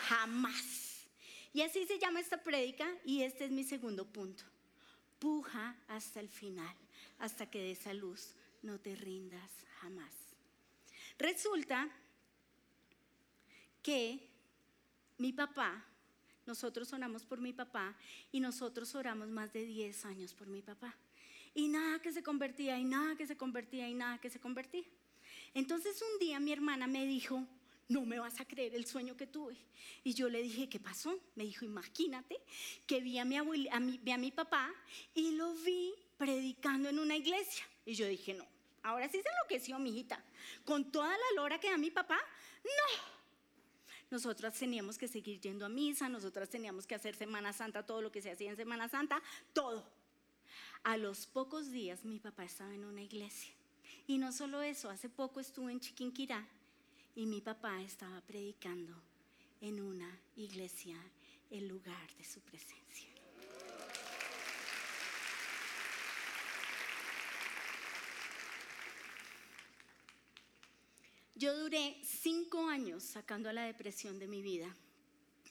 Jamás. 0.07 1.07
Y 1.53 1.61
así 1.61 1.85
se 1.85 1.99
llama 1.99 2.19
esta 2.19 2.41
prédica 2.43 2.87
y 3.03 3.23
este 3.23 3.45
es 3.45 3.51
mi 3.51 3.63
segundo 3.63 4.05
punto 4.05 4.43
puja 5.19 5.75
hasta 5.87 6.19
el 6.19 6.29
final, 6.29 6.75
hasta 7.19 7.49
que 7.49 7.61
des 7.61 7.85
a 7.87 7.93
luz, 7.93 8.35
no 8.61 8.79
te 8.79 8.95
rindas 8.95 9.51
jamás. 9.79 10.13
Resulta 11.17 11.89
que 13.81 14.29
mi 15.17 15.33
papá, 15.33 15.83
nosotros 16.45 16.91
oramos 16.93 17.25
por 17.25 17.39
mi 17.39 17.53
papá 17.53 17.95
y 18.31 18.39
nosotros 18.39 18.93
oramos 18.95 19.29
más 19.29 19.51
de 19.53 19.65
10 19.65 20.05
años 20.05 20.33
por 20.33 20.47
mi 20.47 20.61
papá. 20.61 20.95
Y 21.57 21.69
nada 21.69 21.99
que 21.99 22.11
se 22.11 22.21
convertía, 22.21 22.77
y 22.77 22.83
nada 22.83 23.15
que 23.15 23.25
se 23.25 23.35
convertía, 23.35 23.89
y 23.89 23.95
nada 23.95 24.21
que 24.21 24.29
se 24.29 24.39
convertía. 24.39 24.83
Entonces 25.55 25.99
un 26.03 26.19
día 26.19 26.39
mi 26.39 26.51
hermana 26.53 26.85
me 26.85 27.03
dijo, 27.07 27.43
no 27.87 28.05
me 28.05 28.19
vas 28.19 28.39
a 28.39 28.45
creer 28.45 28.75
el 28.75 28.85
sueño 28.85 29.17
que 29.17 29.25
tuve. 29.25 29.57
Y 30.03 30.13
yo 30.13 30.29
le 30.29 30.43
dije, 30.43 30.69
¿qué 30.69 30.79
pasó? 30.79 31.19
Me 31.33 31.45
dijo, 31.45 31.65
imagínate 31.65 32.37
que 32.85 33.01
vi 33.01 33.17
a 33.17 33.25
mi, 33.25 33.37
a 33.37 33.79
mi, 33.79 33.97
vi 33.97 34.11
a 34.11 34.19
mi 34.19 34.29
papá 34.29 34.71
y 35.15 35.31
lo 35.31 35.51
vi 35.55 35.95
predicando 36.15 36.89
en 36.89 36.99
una 36.99 37.15
iglesia. 37.15 37.65
Y 37.87 37.95
yo 37.95 38.05
dije, 38.05 38.35
no, 38.35 38.45
ahora 38.83 39.09
sí 39.09 39.19
se 39.19 39.27
enloqueció 39.27 39.79
mi 39.79 39.89
hijita. 39.89 40.23
Con 40.63 40.91
toda 40.91 41.09
la 41.09 41.41
lora 41.41 41.59
que 41.59 41.71
da 41.71 41.77
mi 41.77 41.89
papá, 41.89 42.19
no. 42.63 43.17
Nosotras 44.11 44.53
teníamos 44.53 44.95
que 44.95 45.07
seguir 45.07 45.39
yendo 45.39 45.65
a 45.65 45.69
misa, 45.69 46.07
nosotras 46.07 46.49
teníamos 46.49 46.85
que 46.85 46.93
hacer 46.93 47.15
Semana 47.15 47.51
Santa, 47.51 47.83
todo 47.83 48.03
lo 48.03 48.11
que 48.11 48.21
se 48.21 48.29
hacía 48.29 48.51
en 48.51 48.57
Semana 48.57 48.87
Santa, 48.89 49.23
todo. 49.53 49.96
A 50.83 50.97
los 50.97 51.25
pocos 51.27 51.71
días 51.71 52.05
mi 52.05 52.19
papá 52.19 52.45
estaba 52.45 52.73
en 52.73 52.85
una 52.85 53.01
iglesia. 53.01 53.53
Y 54.07 54.17
no 54.17 54.31
solo 54.31 54.61
eso, 54.61 54.89
hace 54.89 55.09
poco 55.09 55.39
estuve 55.39 55.71
en 55.71 55.79
Chiquinquirá 55.79 56.47
y 57.15 57.25
mi 57.25 57.41
papá 57.41 57.81
estaba 57.81 58.21
predicando 58.21 58.93
en 59.59 59.81
una 59.81 60.19
iglesia 60.35 60.97
el 61.49 61.67
lugar 61.67 62.07
de 62.17 62.23
su 62.23 62.39
presencia. 62.41 63.09
Yo 71.35 71.55
duré 71.55 71.97
cinco 72.03 72.67
años 72.67 73.03
sacando 73.03 73.49
a 73.49 73.53
la 73.53 73.65
depresión 73.65 74.17
de 74.17 74.27
mi 74.27 74.41
vida. 74.41 74.75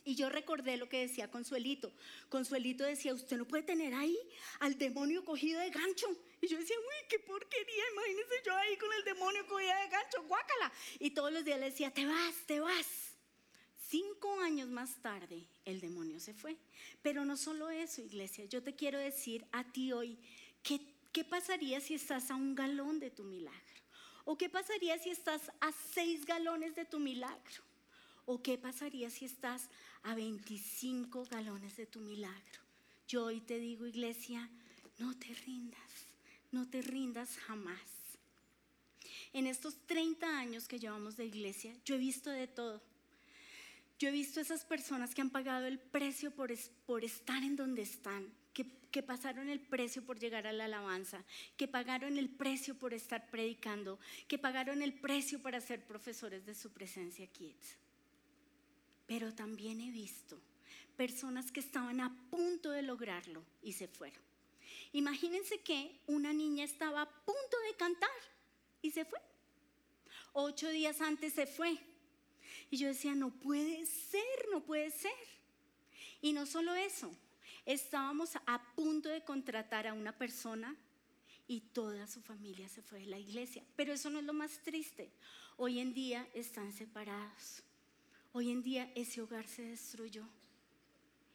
Y 0.07 0.15
yo 0.15 0.31
recordé 0.31 0.77
lo 0.77 0.89
que 0.89 1.01
decía 1.01 1.31
Consuelito. 1.33 1.93
Consuelito 2.29 2.85
decía, 2.85 3.13
usted 3.13 3.37
no 3.37 3.45
puede 3.45 3.65
tener 3.65 3.93
ahí 3.93 4.17
al 4.61 4.79
demonio 4.79 5.25
cogido 5.25 5.61
de 5.61 5.69
gancho. 5.71 6.07
Y 6.41 6.47
yo 6.47 6.57
decía, 6.57 6.77
uy, 6.79 7.09
qué 7.09 7.19
porquería, 7.19 7.85
imagínese 7.93 8.35
yo 8.47 8.57
ahí 8.57 8.77
con 8.77 8.93
el 8.93 9.05
demonio 9.05 9.45
cogido 9.49 9.75
de 9.75 9.89
gancho, 9.89 10.23
guácala. 10.29 10.73
Y 11.01 11.11
todos 11.11 11.33
los 11.33 11.45
días 11.45 11.59
le 11.59 11.71
decía, 11.71 11.93
te 11.93 12.07
vas, 12.07 12.35
te 12.47 12.61
vas. 12.61 12.87
Cinco 13.89 14.41
años 14.41 14.69
más 14.69 14.95
tarde, 15.03 15.49
el 15.65 15.81
demonio 15.81 16.21
se 16.21 16.35
fue. 16.35 16.57
Pero 17.03 17.25
no 17.25 17.37
solo 17.37 17.71
eso, 17.71 18.01
iglesia, 18.01 18.45
yo 18.45 18.63
te 18.63 18.77
quiero 18.77 19.01
decir 19.01 19.45
a 19.51 19.65
ti 19.73 19.93
hoy, 19.93 20.21
¿qué, 20.63 20.81
qué 21.13 21.25
pasaría 21.25 21.81
si 21.81 21.95
estás 21.95 22.31
a 22.31 22.37
un 22.37 22.55
galón 22.55 23.01
de 23.01 23.11
tu 23.11 23.25
milagro? 23.25 23.83
¿O 24.25 24.39
qué 24.39 24.49
pasaría 24.49 24.99
si 24.99 25.11
estás 25.11 25.51
a 25.61 25.73
seis 25.93 26.25
galones 26.27 26.77
de 26.77 26.85
tu 26.85 27.01
milagro? 27.01 27.63
¿O 28.25 28.43
qué 28.43 28.59
pasaría 28.59 29.09
si 29.09 29.25
estás 29.25 29.71
a 30.07 30.15
25 30.15 31.25
galones 31.27 31.77
de 31.77 31.87
tu 31.87 32.01
milagro? 32.01 32.61
Yo 33.07 33.25
hoy 33.25 33.41
te 33.41 33.59
digo, 33.59 33.87
iglesia, 33.87 34.49
no 34.99 35.17
te 35.17 35.33
rindas, 35.47 36.07
no 36.51 36.69
te 36.69 36.83
rindas 36.83 37.37
jamás. 37.39 37.81
En 39.33 39.47
estos 39.47 39.77
30 39.87 40.39
años 40.39 40.67
que 40.67 40.79
llevamos 40.79 41.17
de 41.17 41.27
iglesia, 41.27 41.75
yo 41.85 41.97
he 41.97 41.99
visto 41.99 42.31
de 42.31 42.47
todo. 42.47 42.83
Yo 43.99 44.09
he 44.09 44.13
visto 44.13 44.41
esas 44.41 44.65
personas 44.65 45.15
que 45.15 45.23
han 45.23 45.31
pagado 45.31 45.67
el 45.67 45.79
precio 45.79 46.31
por, 46.31 46.51
estar 46.51 47.43
en 47.43 47.57
donde 47.57 47.83
están, 47.83 48.31
que, 48.53 48.67
que, 48.91 49.03
pasaron 49.03 49.49
el 49.49 49.61
precio 49.61 50.05
por 50.05 50.19
llegar 50.19 50.47
a 50.47 50.53
la 50.53 50.67
alabanza, 50.67 51.25
que 51.57 51.67
pagaron 51.67 52.19
el 52.19 52.29
precio 52.29 52.75
por 52.75 52.93
estar 52.93 53.31
predicando, 53.31 53.99
que 54.29 54.39
pagaron 54.39 54.83
el 54.83 54.93
precio 54.93 55.41
para 55.41 55.61
ser 55.61 55.87
profesores 55.87 56.45
de 56.45 56.55
su 56.55 56.71
presencia 56.73 57.27
Kids. 57.27 57.79
Pero 59.07 59.35
también 59.35 59.81
he 59.81 59.91
visto 59.91 60.41
personas 60.97 61.53
que 61.53 61.61
estaban 61.61 62.01
a 62.01 62.15
punto 62.31 62.71
de 62.71 62.83
lograrlo 62.83 63.45
y 63.63 63.73
se 63.73 63.87
fueron. 63.87 64.23
Imagínense 64.93 65.61
que 65.61 66.01
una 66.07 66.33
niña 66.33 66.65
estaba 66.65 67.03
a 67.03 67.11
punto 67.11 67.59
de 67.69 67.77
cantar 67.77 68.11
y 68.83 68.91
se 68.91 69.05
fue. 69.05 69.21
Ocho 70.33 70.69
días 70.69 71.01
antes 71.01 71.35
se 71.35 71.47
fue. 71.47 71.79
Y 72.71 72.79
yo 72.79 72.89
decía, 72.89 73.15
no 73.15 73.31
puede 73.31 73.87
ser, 73.87 74.49
no 74.51 74.65
puede 74.65 74.91
ser. 74.91 75.13
Y 76.21 76.33
no 76.33 76.47
solo 76.47 76.75
eso, 76.75 77.15
estábamos 77.65 78.37
a 78.47 78.75
punto 78.75 79.09
de 79.09 79.23
contratar 79.23 79.87
a 79.87 79.93
una 79.93 80.17
persona 80.17 80.75
y 81.47 81.61
toda 81.61 82.07
su 82.07 82.21
familia 82.23 82.69
se 82.69 82.83
fue 82.83 83.01
de 83.01 83.07
la 83.07 83.19
iglesia. 83.19 83.65
Pero 83.77 83.93
eso 83.93 84.11
no 84.11 84.19
es 84.19 84.25
lo 84.25 84.33
más 84.33 84.59
triste. 84.63 85.13
Hoy 85.57 85.79
en 85.79 85.95
día 85.95 86.29
están 86.35 86.73
separados. 86.73 87.63
Hoy 88.37 88.51
en 88.51 88.63
día 88.63 88.93
ese 88.95 89.23
hogar 89.23 89.49
se 89.49 89.63
destruyó 89.63 90.23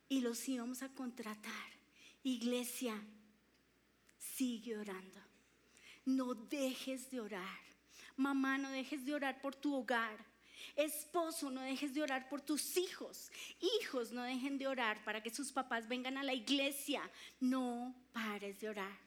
y 0.07 0.21
los 0.21 0.47
íbamos 0.47 0.83
a 0.83 0.89
contratar. 0.89 1.71
Iglesia, 2.21 2.93
sigue 4.19 4.77
orando. 4.77 5.19
No 6.05 6.35
dejes 6.35 7.09
de 7.09 7.19
orar. 7.19 7.59
Mamá, 8.17 8.59
no 8.59 8.69
dejes 8.69 9.03
de 9.03 9.15
orar 9.15 9.41
por 9.41 9.55
tu 9.55 9.73
hogar. 9.73 10.15
Esposo, 10.75 11.49
no 11.49 11.61
dejes 11.61 11.91
de 11.95 12.03
orar 12.03 12.29
por 12.29 12.39
tus 12.39 12.77
hijos. 12.77 13.31
Hijos, 13.81 14.11
no 14.11 14.21
dejen 14.21 14.59
de 14.59 14.67
orar 14.67 15.03
para 15.03 15.23
que 15.23 15.31
sus 15.31 15.51
papás 15.51 15.87
vengan 15.87 16.19
a 16.19 16.23
la 16.23 16.35
iglesia. 16.35 17.01
No 17.39 17.95
pares 18.13 18.59
de 18.59 18.69
orar. 18.69 18.99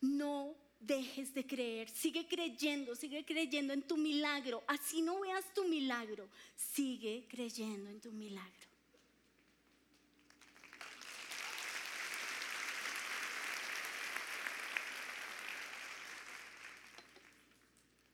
No 0.00 0.54
dejes 0.80 1.34
de 1.34 1.46
creer, 1.46 1.88
sigue 1.90 2.26
creyendo, 2.26 2.96
sigue 2.96 3.24
creyendo 3.24 3.72
en 3.72 3.82
tu 3.82 3.96
milagro. 3.96 4.64
Así 4.66 5.02
no 5.02 5.20
veas 5.20 5.44
tu 5.54 5.64
milagro, 5.64 6.28
sigue 6.56 7.26
creyendo 7.28 7.90
en 7.90 8.00
tu 8.00 8.10
milagro. 8.10 8.50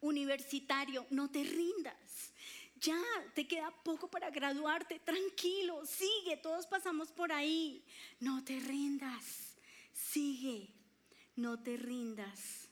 Universitario, 0.00 1.06
no 1.10 1.30
te 1.30 1.42
rindas. 1.42 2.32
Ya, 2.78 3.02
te 3.34 3.48
queda 3.48 3.70
poco 3.82 4.08
para 4.08 4.30
graduarte. 4.30 5.00
Tranquilo, 5.00 5.84
sigue, 5.86 6.36
todos 6.36 6.66
pasamos 6.66 7.10
por 7.10 7.32
ahí. 7.32 7.82
No 8.20 8.44
te 8.44 8.60
rindas, 8.60 9.56
sigue 9.92 10.76
no 11.36 11.58
te 11.58 11.76
rindas. 11.76 12.65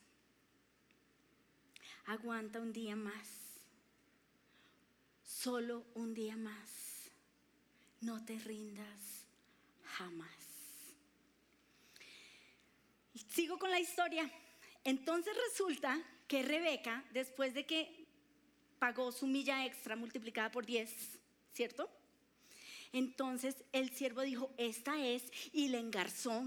Aguanta 2.07 2.61
un 2.61 2.73
día 2.73 2.97
más. 2.97 3.29
Solo 5.25 5.85
un 5.95 6.15
día 6.15 6.37
más. 6.37 7.11
No 8.01 8.25
te 8.25 8.39
rindas 8.39 9.25
jamás. 9.85 10.31
Sigo 13.29 13.59
con 13.59 13.71
la 13.71 13.81
historia. 13.81 14.31
Entonces 14.85 15.35
resulta 15.49 16.01
que 16.29 16.43
Rebeca, 16.43 17.05
después 17.13 17.55
de 17.55 17.67
que 17.67 18.07
pagó 18.79 19.13
su 19.13 19.27
milla 19.27 19.65
extra 19.65 19.97
multiplicada 19.97 20.51
por 20.51 20.67
10, 20.67 21.19
¿cierto? 21.53 21.91
Entonces 22.93 23.57
el 23.73 23.91
siervo 23.91 24.23
dijo, 24.23 24.53
esta 24.57 25.05
es, 25.05 25.25
y 25.53 25.69
le 25.69 25.79
engarzó 25.79 26.45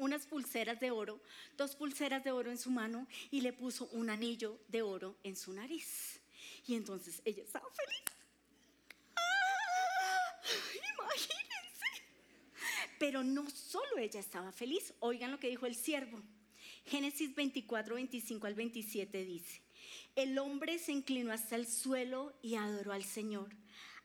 unas 0.00 0.26
pulseras 0.26 0.80
de 0.80 0.90
oro, 0.90 1.20
dos 1.56 1.76
pulseras 1.76 2.24
de 2.24 2.32
oro 2.32 2.50
en 2.50 2.58
su 2.58 2.70
mano 2.70 3.06
y 3.30 3.42
le 3.42 3.52
puso 3.52 3.86
un 3.92 4.08
anillo 4.08 4.58
de 4.68 4.82
oro 4.82 5.16
en 5.22 5.36
su 5.36 5.52
nariz. 5.52 6.20
Y 6.66 6.74
entonces 6.74 7.20
ella 7.24 7.42
estaba 7.42 7.68
feliz. 7.70 8.02
¡Ah! 9.16 10.42
Imagínense. 10.94 11.86
Pero 12.98 13.22
no 13.22 13.48
solo 13.50 13.98
ella 13.98 14.20
estaba 14.20 14.52
feliz, 14.52 14.94
oigan 15.00 15.30
lo 15.30 15.38
que 15.38 15.50
dijo 15.50 15.66
el 15.66 15.74
siervo. 15.74 16.20
Génesis 16.86 17.34
24, 17.34 17.94
25 17.94 18.46
al 18.46 18.54
27 18.54 19.24
dice, 19.24 19.60
el 20.16 20.38
hombre 20.38 20.78
se 20.78 20.92
inclinó 20.92 21.32
hasta 21.32 21.56
el 21.56 21.66
suelo 21.66 22.32
y 22.42 22.54
adoró 22.54 22.92
al 22.92 23.04
Señor. 23.04 23.54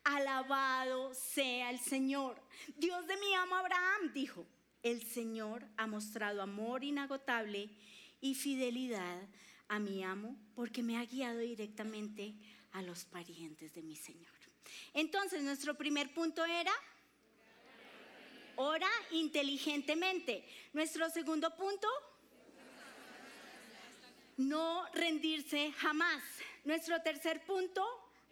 Alabado 0.03 1.13
sea 1.13 1.71
el 1.71 1.79
Señor, 1.79 2.39
Dios 2.75 3.07
de 3.07 3.17
mi 3.17 3.33
amo 3.33 3.55
Abraham, 3.55 4.11
dijo 4.13 4.45
el 4.85 5.01
Señor 5.01 5.67
ha 5.77 5.87
mostrado 5.87 6.43
amor 6.43 6.83
inagotable 6.83 7.71
y 8.21 8.35
fidelidad 8.35 9.27
a 9.67 9.79
mi 9.79 10.03
amo 10.03 10.37
porque 10.53 10.83
me 10.83 10.97
ha 10.97 11.05
guiado 11.05 11.39
directamente 11.39 12.35
a 12.71 12.83
los 12.83 13.03
parientes 13.03 13.73
de 13.73 13.81
mi 13.81 13.95
Señor. 13.95 14.31
Entonces, 14.93 15.41
nuestro 15.41 15.75
primer 15.75 16.13
punto 16.13 16.45
era, 16.45 16.71
ora 18.57 18.89
inteligentemente. 19.09 20.47
Nuestro 20.71 21.09
segundo 21.09 21.55
punto, 21.55 21.87
no 24.37 24.85
rendirse 24.93 25.71
jamás. 25.71 26.21
Nuestro 26.63 27.01
tercer 27.01 27.43
punto, 27.43 27.83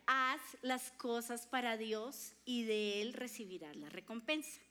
haz 0.05 0.41
las 0.61 0.91
cosas 0.91 1.47
para 1.47 1.77
Dios 1.77 2.33
y 2.45 2.63
de 2.65 3.01
Él 3.01 3.13
recibirás 3.13 3.75
la 3.75 3.89
recompensa. 3.89 4.61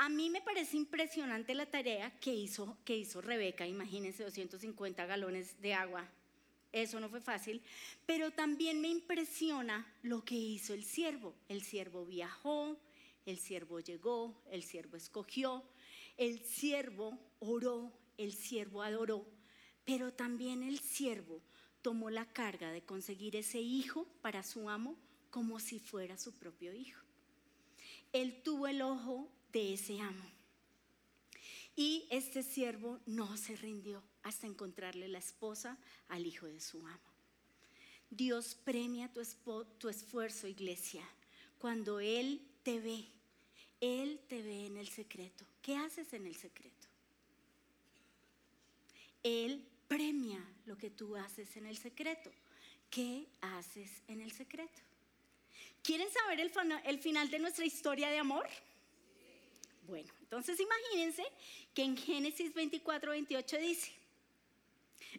A 0.00 0.08
mí 0.08 0.30
me 0.30 0.40
parece 0.40 0.76
impresionante 0.76 1.54
la 1.54 1.66
tarea 1.66 2.16
que 2.20 2.32
hizo, 2.32 2.78
que 2.84 2.96
hizo 2.96 3.20
Rebeca, 3.20 3.66
imagínense 3.66 4.22
250 4.22 5.04
galones 5.06 5.60
de 5.60 5.74
agua. 5.74 6.08
Eso 6.70 7.00
no 7.00 7.08
fue 7.08 7.20
fácil, 7.20 7.60
pero 8.06 8.30
también 8.30 8.80
me 8.80 8.88
impresiona 8.88 9.92
lo 10.02 10.24
que 10.24 10.36
hizo 10.36 10.72
el 10.72 10.84
siervo. 10.84 11.34
El 11.48 11.62
siervo 11.62 12.06
viajó, 12.06 12.78
el 13.26 13.38
siervo 13.38 13.80
llegó, 13.80 14.40
el 14.52 14.62
siervo 14.62 14.96
escogió, 14.96 15.64
el 16.16 16.38
siervo 16.44 17.18
oró, 17.40 17.92
el 18.18 18.32
siervo 18.32 18.82
adoró, 18.82 19.26
pero 19.84 20.12
también 20.12 20.62
el 20.62 20.78
siervo 20.78 21.42
tomó 21.82 22.08
la 22.08 22.24
carga 22.24 22.70
de 22.70 22.82
conseguir 22.82 23.34
ese 23.34 23.60
hijo 23.60 24.06
para 24.22 24.44
su 24.44 24.70
amo 24.70 24.96
como 25.30 25.58
si 25.58 25.80
fuera 25.80 26.16
su 26.16 26.32
propio 26.34 26.72
hijo. 26.72 27.02
Él 28.12 28.42
tuvo 28.44 28.68
el 28.68 28.80
ojo 28.80 29.28
de 29.52 29.74
ese 29.74 30.00
amo. 30.00 30.24
Y 31.76 32.06
este 32.10 32.42
siervo 32.42 32.98
no 33.06 33.36
se 33.36 33.54
rindió 33.56 34.02
hasta 34.24 34.46
encontrarle 34.46 35.08
la 35.08 35.18
esposa 35.18 35.78
al 36.08 36.26
hijo 36.26 36.46
de 36.46 36.60
su 36.60 36.78
amo. 36.84 36.98
Dios 38.10 38.56
premia 38.64 39.10
tu, 39.12 39.88
esfuerzo, 39.88 40.48
iglesia, 40.48 41.04
cuando 41.58 42.00
Él 42.00 42.40
te 42.62 42.80
ve. 42.80 43.04
Él 43.80 44.20
te 44.28 44.42
ve 44.42 44.66
en 44.66 44.76
el 44.76 44.88
secreto. 44.88 45.44
¿Qué 45.62 45.76
haces 45.76 46.12
en 46.14 46.26
el 46.26 46.34
secreto? 46.34 46.88
Él 49.22 49.64
premia 49.86 50.44
lo 50.66 50.76
que 50.76 50.90
tú 50.90 51.16
haces 51.16 51.56
en 51.56 51.66
el 51.66 51.76
secreto. 51.76 52.30
¿Qué 52.90 53.28
haces 53.40 54.02
en 54.08 54.20
el 54.20 54.32
secreto? 54.32 54.80
¿Quieren 55.82 56.10
saber 56.10 56.40
el, 56.40 56.50
el 56.84 56.98
final 56.98 57.30
de 57.30 57.38
nuestra 57.38 57.64
historia 57.64 58.08
de 58.08 58.18
amor? 58.18 58.48
Bueno, 59.88 60.12
entonces 60.20 60.60
imagínense 60.60 61.24
que 61.74 61.82
en 61.82 61.96
Génesis 61.96 62.52
24, 62.52 63.10
28 63.10 63.56
dice, 63.56 63.90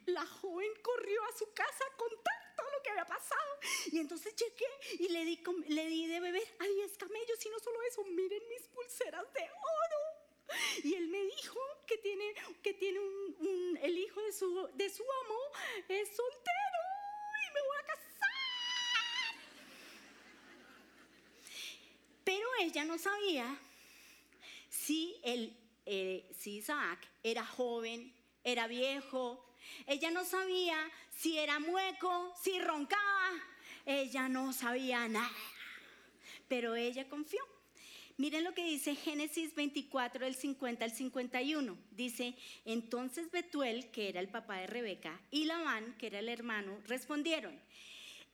la 0.06 0.24
joven 0.28 0.70
corrió 0.84 1.24
a 1.24 1.36
su 1.36 1.52
casa 1.54 1.84
a 1.92 1.98
contar 1.98 2.54
todo 2.56 2.70
lo 2.70 2.84
que 2.84 2.92
había 2.92 3.06
pasado. 3.06 3.60
Y 3.92 3.98
entonces 3.98 4.36
llegué 4.36 4.68
y 5.00 5.10
le 5.10 5.26
di, 5.26 6.08
de 6.08 6.20
beber 6.20 6.48
a 6.60 6.68
10 6.68 6.98
camellos 6.98 7.44
y 7.44 7.50
no 7.50 7.60
solo 7.60 7.82
eso, 7.82 8.04
miren 8.06 8.48
mis 8.48 8.62
pulseras 8.68 9.34
de 9.34 9.42
oro. 9.42 10.60
Y 10.84 10.94
él 10.94 11.08
me 11.08 11.24
dijo 11.24 11.60
que 11.88 11.98
tiene, 11.98 12.36
que 12.62 12.74
tiene 12.76 13.00
el 13.82 13.98
hijo 13.98 14.22
de 14.22 14.34
su, 14.34 14.70
de 14.76 14.88
su 14.92 15.04
amo 15.04 15.40
es 15.88 16.10
soltero 16.10 16.80
y 17.48 17.54
me 17.56 17.62
voy 17.62 17.78
a 17.78 17.86
casar. 17.88 19.36
Pero 22.24 22.48
ella 22.60 22.86
no 22.86 23.00
sabía 23.00 23.60
si, 24.70 25.16
eh, 25.24 26.30
si 26.38 26.58
Isaac 26.58 27.00
era 27.24 27.46
joven, 27.46 28.14
era 28.44 28.68
viejo. 28.68 29.46
Ella 29.86 30.12
no 30.12 30.24
sabía 30.26 30.78
si 31.12 31.38
era 31.38 31.60
mueco, 31.60 32.34
si 32.42 32.60
roncaba. 32.60 33.32
Ella 33.86 34.30
no 34.30 34.54
sabía 34.54 35.08
nada. 35.08 35.32
Pero 36.48 36.76
ella 36.76 37.08
confió. 37.10 37.42
Miren 38.18 38.44
lo 38.44 38.54
que 38.54 38.66
dice 38.66 38.96
Génesis 38.96 39.56
24, 39.56 40.26
del 40.26 40.36
50 40.36 40.84
al 40.84 40.92
51. 40.92 41.78
Dice, 41.92 42.36
entonces 42.66 43.32
Betuel, 43.32 43.92
que 43.92 44.10
era 44.10 44.20
el 44.20 44.28
papá 44.28 44.58
de 44.58 44.68
Rebeca, 44.68 45.22
y 45.32 45.46
Labán, 45.46 45.96
que 45.98 46.08
era 46.08 46.20
el 46.20 46.28
hermano, 46.28 46.78
respondieron, 46.86 47.58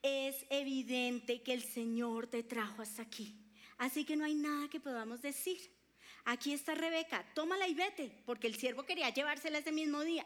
es 0.01 0.43
evidente 0.49 1.43
que 1.43 1.53
el 1.53 1.61
Señor 1.61 2.25
te 2.25 2.41
trajo 2.41 2.81
hasta 2.81 3.03
aquí, 3.03 3.35
así 3.77 4.05
que 4.05 4.15
no 4.15 4.25
hay 4.25 4.33
nada 4.33 4.69
que 4.69 4.79
podamos 4.79 5.21
decir 5.21 5.74
aquí 6.25 6.53
está 6.53 6.75
Rebeca, 6.75 7.25
tómala 7.33 7.67
y 7.67 7.73
vete, 7.73 8.11
porque 8.25 8.47
el 8.47 8.55
siervo 8.55 8.83
quería 8.83 9.09
llevársela 9.09 9.59
ese 9.59 9.71
mismo 9.71 10.03
día. 10.03 10.25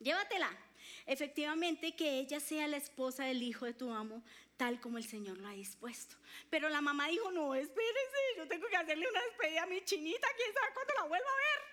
Llévatela. 0.00 0.50
Efectivamente, 1.06 1.94
que 1.94 2.18
ella 2.18 2.40
sea 2.40 2.66
la 2.68 2.76
esposa 2.76 3.24
del 3.24 3.42
hijo 3.42 3.66
de 3.66 3.74
tu 3.74 3.92
amo, 3.92 4.22
tal 4.56 4.80
como 4.80 4.98
el 4.98 5.04
Señor 5.04 5.38
lo 5.38 5.48
ha 5.48 5.52
dispuesto. 5.52 6.16
Pero 6.50 6.68
la 6.68 6.80
mamá 6.80 7.08
dijo, 7.08 7.30
no, 7.32 7.54
espérese, 7.54 8.36
yo 8.36 8.46
tengo 8.46 8.68
que 8.68 8.76
hacerle 8.76 9.08
una 9.08 9.20
despedida 9.22 9.62
a 9.62 9.66
mi 9.66 9.80
chinita, 9.84 10.26
quién 10.36 10.52
sabe 10.52 10.74
cuándo 10.74 10.94
la 10.94 11.02
vuelva 11.04 11.26
a 11.26 11.36
ver. 11.36 11.72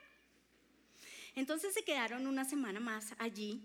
Entonces 1.36 1.74
se 1.74 1.84
quedaron 1.84 2.28
una 2.28 2.46
semana 2.46 2.80
más 2.80 3.14
allí 3.20 3.64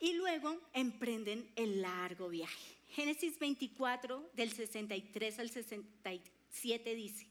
y 0.00 0.14
luego 0.14 0.60
emprenden 0.72 1.50
el 1.56 1.82
largo 1.82 2.28
viaje. 2.28 2.76
Génesis 2.88 3.38
24, 3.38 4.30
del 4.34 4.52
63 4.52 5.38
al 5.38 5.50
67 5.50 6.94
dice, 6.94 7.26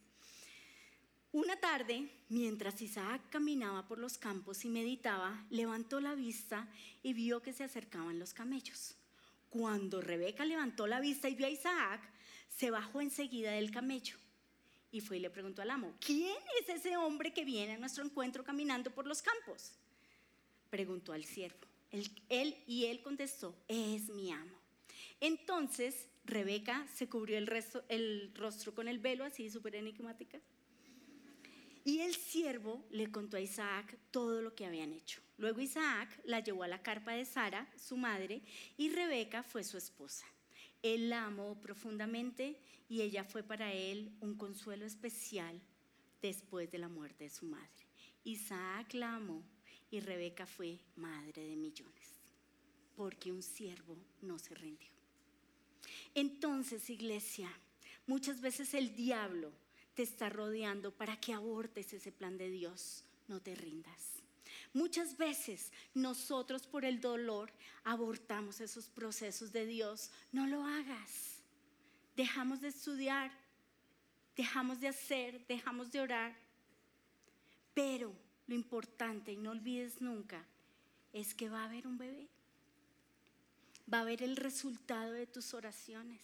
una 1.35 1.57
tarde, 1.57 2.07
mientras 2.29 2.81
Isaac 2.81 3.21
caminaba 3.29 3.85
por 3.89 3.97
los 3.97 4.17
campos 4.17 4.63
y 4.63 4.69
meditaba, 4.69 5.45
levantó 5.49 5.99
la 5.99 6.15
vista 6.15 6.65
y 7.03 7.11
vio 7.11 7.41
que 7.41 7.51
se 7.51 7.65
acercaban 7.65 8.19
los 8.19 8.33
camellos. 8.33 8.95
Cuando 9.49 9.99
Rebeca 9.99 10.45
levantó 10.45 10.87
la 10.87 11.01
vista 11.01 11.27
y 11.27 11.35
vio 11.35 11.47
a 11.47 11.49
Isaac, 11.49 11.99
se 12.47 12.71
bajó 12.71 13.01
enseguida 13.01 13.51
del 13.51 13.69
camello 13.69 14.15
y 14.93 15.01
fue 15.01 15.17
y 15.17 15.19
le 15.19 15.29
preguntó 15.29 15.61
al 15.61 15.71
amo, 15.71 15.93
¿quién 15.99 16.37
es 16.61 16.69
ese 16.69 16.95
hombre 16.95 17.33
que 17.33 17.43
viene 17.43 17.73
a 17.73 17.79
nuestro 17.79 18.05
encuentro 18.05 18.45
caminando 18.45 18.91
por 18.91 19.05
los 19.05 19.21
campos? 19.21 19.73
Preguntó 20.69 21.11
al 21.11 21.25
siervo. 21.25 21.67
Él, 22.29 22.55
y 22.65 22.85
él 22.85 23.01
contestó, 23.01 23.53
es 23.67 24.07
mi 24.07 24.31
amo. 24.31 24.57
Entonces 25.19 26.07
Rebeca 26.23 26.87
se 26.95 27.09
cubrió 27.09 27.37
el, 27.37 27.51
el 27.89 28.31
rostro 28.35 28.73
con 28.73 28.87
el 28.87 28.99
velo, 28.99 29.25
así 29.25 29.49
súper 29.49 29.75
enigmática, 29.75 30.39
y 31.85 31.99
el 31.99 32.15
siervo 32.15 32.83
le 32.89 33.11
contó 33.11 33.37
a 33.37 33.41
Isaac 33.41 33.95
todo 34.09 34.41
lo 34.41 34.55
que 34.55 34.65
habían 34.65 34.91
hecho. 34.91 35.21
Luego 35.37 35.61
Isaac 35.61 36.19
la 36.25 36.39
llevó 36.39 36.63
a 36.63 36.67
la 36.67 36.81
carpa 36.81 37.11
de 37.11 37.25
Sara, 37.25 37.71
su 37.77 37.95
madre, 37.95 38.41
y 38.75 38.89
Rebeca 38.89 39.43
fue 39.43 39.63
su 39.63 39.77
esposa. 39.77 40.25
Él 40.81 41.09
la 41.09 41.25
amó 41.25 41.61
profundamente 41.61 42.59
y 42.89 43.01
ella 43.01 43.23
fue 43.23 43.43
para 43.43 43.71
él 43.71 44.11
un 44.19 44.35
consuelo 44.35 44.85
especial 44.85 45.61
después 46.23 46.71
de 46.71 46.79
la 46.79 46.89
muerte 46.89 47.25
de 47.25 47.29
su 47.29 47.45
madre. 47.45 47.69
Isaac 48.23 48.95
la 48.95 49.15
amó 49.15 49.43
y 49.91 49.99
Rebeca 49.99 50.47
fue 50.47 50.79
madre 50.95 51.43
de 51.43 51.55
millones, 51.55 52.19
porque 52.95 53.31
un 53.31 53.43
siervo 53.43 53.95
no 54.23 54.39
se 54.39 54.55
rindió. 54.55 54.89
Entonces, 56.15 56.89
iglesia, 56.89 57.51
muchas 58.07 58.41
veces 58.41 58.73
el 58.73 58.95
diablo 58.95 59.51
te 59.95 60.03
está 60.03 60.29
rodeando 60.29 60.91
para 60.91 61.19
que 61.19 61.33
abortes 61.33 61.93
ese 61.93 62.11
plan 62.11 62.37
de 62.37 62.49
Dios. 62.49 63.03
No 63.27 63.41
te 63.41 63.55
rindas. 63.55 64.15
Muchas 64.73 65.17
veces 65.17 65.71
nosotros 65.93 66.67
por 66.67 66.85
el 66.85 66.99
dolor 66.99 67.51
abortamos 67.83 68.59
esos 68.59 68.89
procesos 68.89 69.51
de 69.51 69.65
Dios. 69.65 70.11
No 70.31 70.47
lo 70.47 70.65
hagas. 70.65 71.39
Dejamos 72.15 72.61
de 72.61 72.67
estudiar, 72.67 73.31
dejamos 74.35 74.79
de 74.81 74.89
hacer, 74.89 75.45
dejamos 75.47 75.91
de 75.91 76.01
orar. 76.01 76.35
Pero 77.73 78.13
lo 78.47 78.55
importante, 78.55 79.31
y 79.31 79.37
no 79.37 79.51
olvides 79.51 80.01
nunca, 80.01 80.45
es 81.13 81.33
que 81.33 81.49
va 81.49 81.61
a 81.61 81.65
haber 81.65 81.87
un 81.87 81.97
bebé. 81.97 82.27
Va 83.91 83.99
a 83.99 84.01
haber 84.01 84.23
el 84.23 84.35
resultado 84.35 85.13
de 85.13 85.27
tus 85.27 85.53
oraciones 85.53 86.21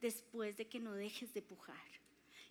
después 0.00 0.56
de 0.56 0.68
que 0.68 0.78
no 0.78 0.92
dejes 0.92 1.34
de 1.34 1.42
pujar. 1.42 1.76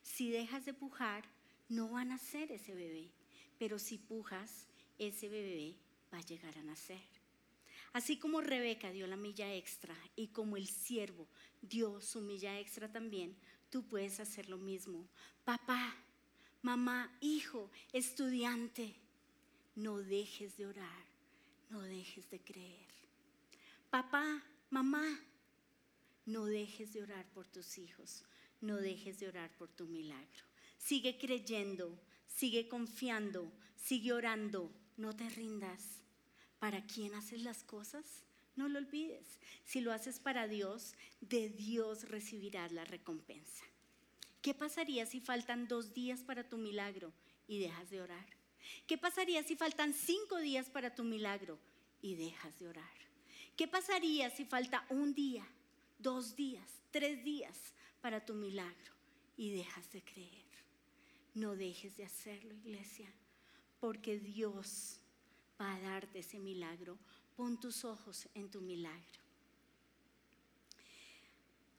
Si 0.08 0.32
dejas 0.32 0.64
de 0.64 0.74
pujar, 0.74 1.26
no 1.68 1.92
va 1.92 2.02
a 2.02 2.06
nacer 2.06 2.50
ese 2.54 2.74
bebé, 2.74 3.12
pero 3.60 3.78
si 3.78 3.98
pujas, 3.98 4.66
ese 4.98 5.28
bebé 5.28 5.76
va 6.12 6.20
a 6.20 6.26
llegar 6.26 6.58
a 6.58 6.64
nacer. 6.64 7.04
Así 7.92 8.18
como 8.18 8.40
Rebeca 8.40 8.90
dio 8.92 9.06
la 9.06 9.18
milla 9.18 9.54
extra 9.54 9.96
y 10.16 10.30
como 10.30 10.56
el 10.56 10.68
siervo 10.68 11.28
dio 11.62 12.00
su 12.00 12.22
milla 12.22 12.58
extra 12.58 12.90
también, 12.90 13.36
tú 13.70 13.86
puedes 13.86 14.22
hacer 14.22 14.48
lo 14.48 14.58
mismo. 14.58 15.10
Papá, 15.44 15.94
mamá, 16.62 17.16
hijo, 17.20 17.70
estudiante, 17.92 18.96
no 19.76 19.98
dejes 19.98 20.56
de 20.56 20.68
orar, 20.68 21.06
no 21.70 21.82
dejes 21.82 22.30
de 22.30 22.40
creer. 22.40 22.88
Papá, 23.90 24.42
mamá, 24.70 25.06
no 26.26 26.46
dejes 26.46 26.94
de 26.94 27.04
orar 27.04 27.28
por 27.34 27.46
tus 27.48 27.78
hijos, 27.78 28.24
no 28.62 28.78
dejes 28.78 29.20
de 29.20 29.28
orar 29.28 29.52
por 29.58 29.70
tu 29.70 29.86
milagro. 29.86 30.44
Sigue 30.78 31.18
creyendo, 31.18 32.00
sigue 32.28 32.68
confiando, 32.68 33.52
sigue 33.76 34.14
orando, 34.14 34.72
no 34.96 35.16
te 35.16 35.30
rindas. 35.30 36.04
¿Para 36.60 36.86
quién 36.86 37.14
haces 37.14 37.42
las 37.42 37.64
cosas? 37.64 38.24
No 38.56 38.68
lo 38.68 38.80
olvides. 38.80 39.40
Si 39.64 39.82
lo 39.82 39.94
haces 39.94 40.20
para 40.20 40.48
Dios, 40.48 40.96
de 41.22 41.50
Dios 41.50 42.10
recibirás 42.10 42.72
la 42.72 42.86
recompensa. 42.86 43.64
¿Qué 44.42 44.54
pasaría 44.54 45.06
si 45.06 45.20
faltan 45.20 45.68
dos 45.68 45.94
días 45.94 46.24
para 46.24 46.48
tu 46.48 46.58
milagro 46.58 47.14
y 47.48 47.60
dejas 47.60 47.90
de 47.90 48.02
orar? 48.02 48.26
¿Qué 48.88 48.98
pasaría 48.98 49.44
si 49.44 49.56
faltan 49.56 49.94
cinco 49.94 50.38
días 50.38 50.70
para 50.70 50.96
tu 50.96 51.04
milagro 51.04 51.60
y 52.02 52.16
dejas 52.16 52.58
de 52.58 52.68
orar? 52.68 52.98
¿Qué 53.56 53.68
pasaría 53.68 54.30
si 54.30 54.46
falta 54.46 54.86
un 54.90 55.14
día, 55.14 55.46
dos 56.00 56.36
días, 56.36 56.82
tres 56.92 57.24
días 57.24 57.58
para 58.02 58.26
tu 58.26 58.34
milagro 58.34 58.94
y 59.36 59.52
dejas 59.52 59.92
de 59.92 60.02
creer. 60.02 60.46
No 61.34 61.56
dejes 61.56 61.96
de 61.98 62.06
hacerlo, 62.06 62.54
iglesia, 62.54 63.12
porque 63.80 64.20
Dios 64.20 65.00
va 65.60 65.76
a 65.76 65.80
darte 65.80 66.20
ese 66.20 66.40
milagro. 66.40 66.98
Pon 67.36 67.60
tus 67.60 67.86
ojos 67.86 68.28
en 68.34 68.50
tu 68.50 68.62
milagro. 68.62 69.22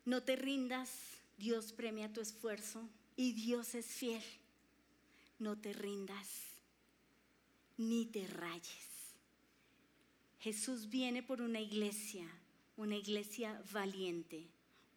No 0.05 0.23
te 0.23 0.37
rindas, 0.37 0.91
Dios 1.37 1.73
premia 1.73 2.13
tu 2.13 2.21
esfuerzo 2.21 2.89
y 3.17 3.33
Dios 3.33 3.75
es 3.75 3.87
fiel. 3.87 4.23
No 5.39 5.59
te 5.59 5.73
rindas, 5.73 6.29
ni 7.77 8.07
te 8.07 8.27
rayes. 8.27 8.89
Jesús 10.39 10.89
viene 10.89 11.23
por 11.23 11.41
una 11.41 11.61
iglesia, 11.61 12.27
una 12.79 12.97
iglesia 12.97 13.63
valiente 13.71 14.49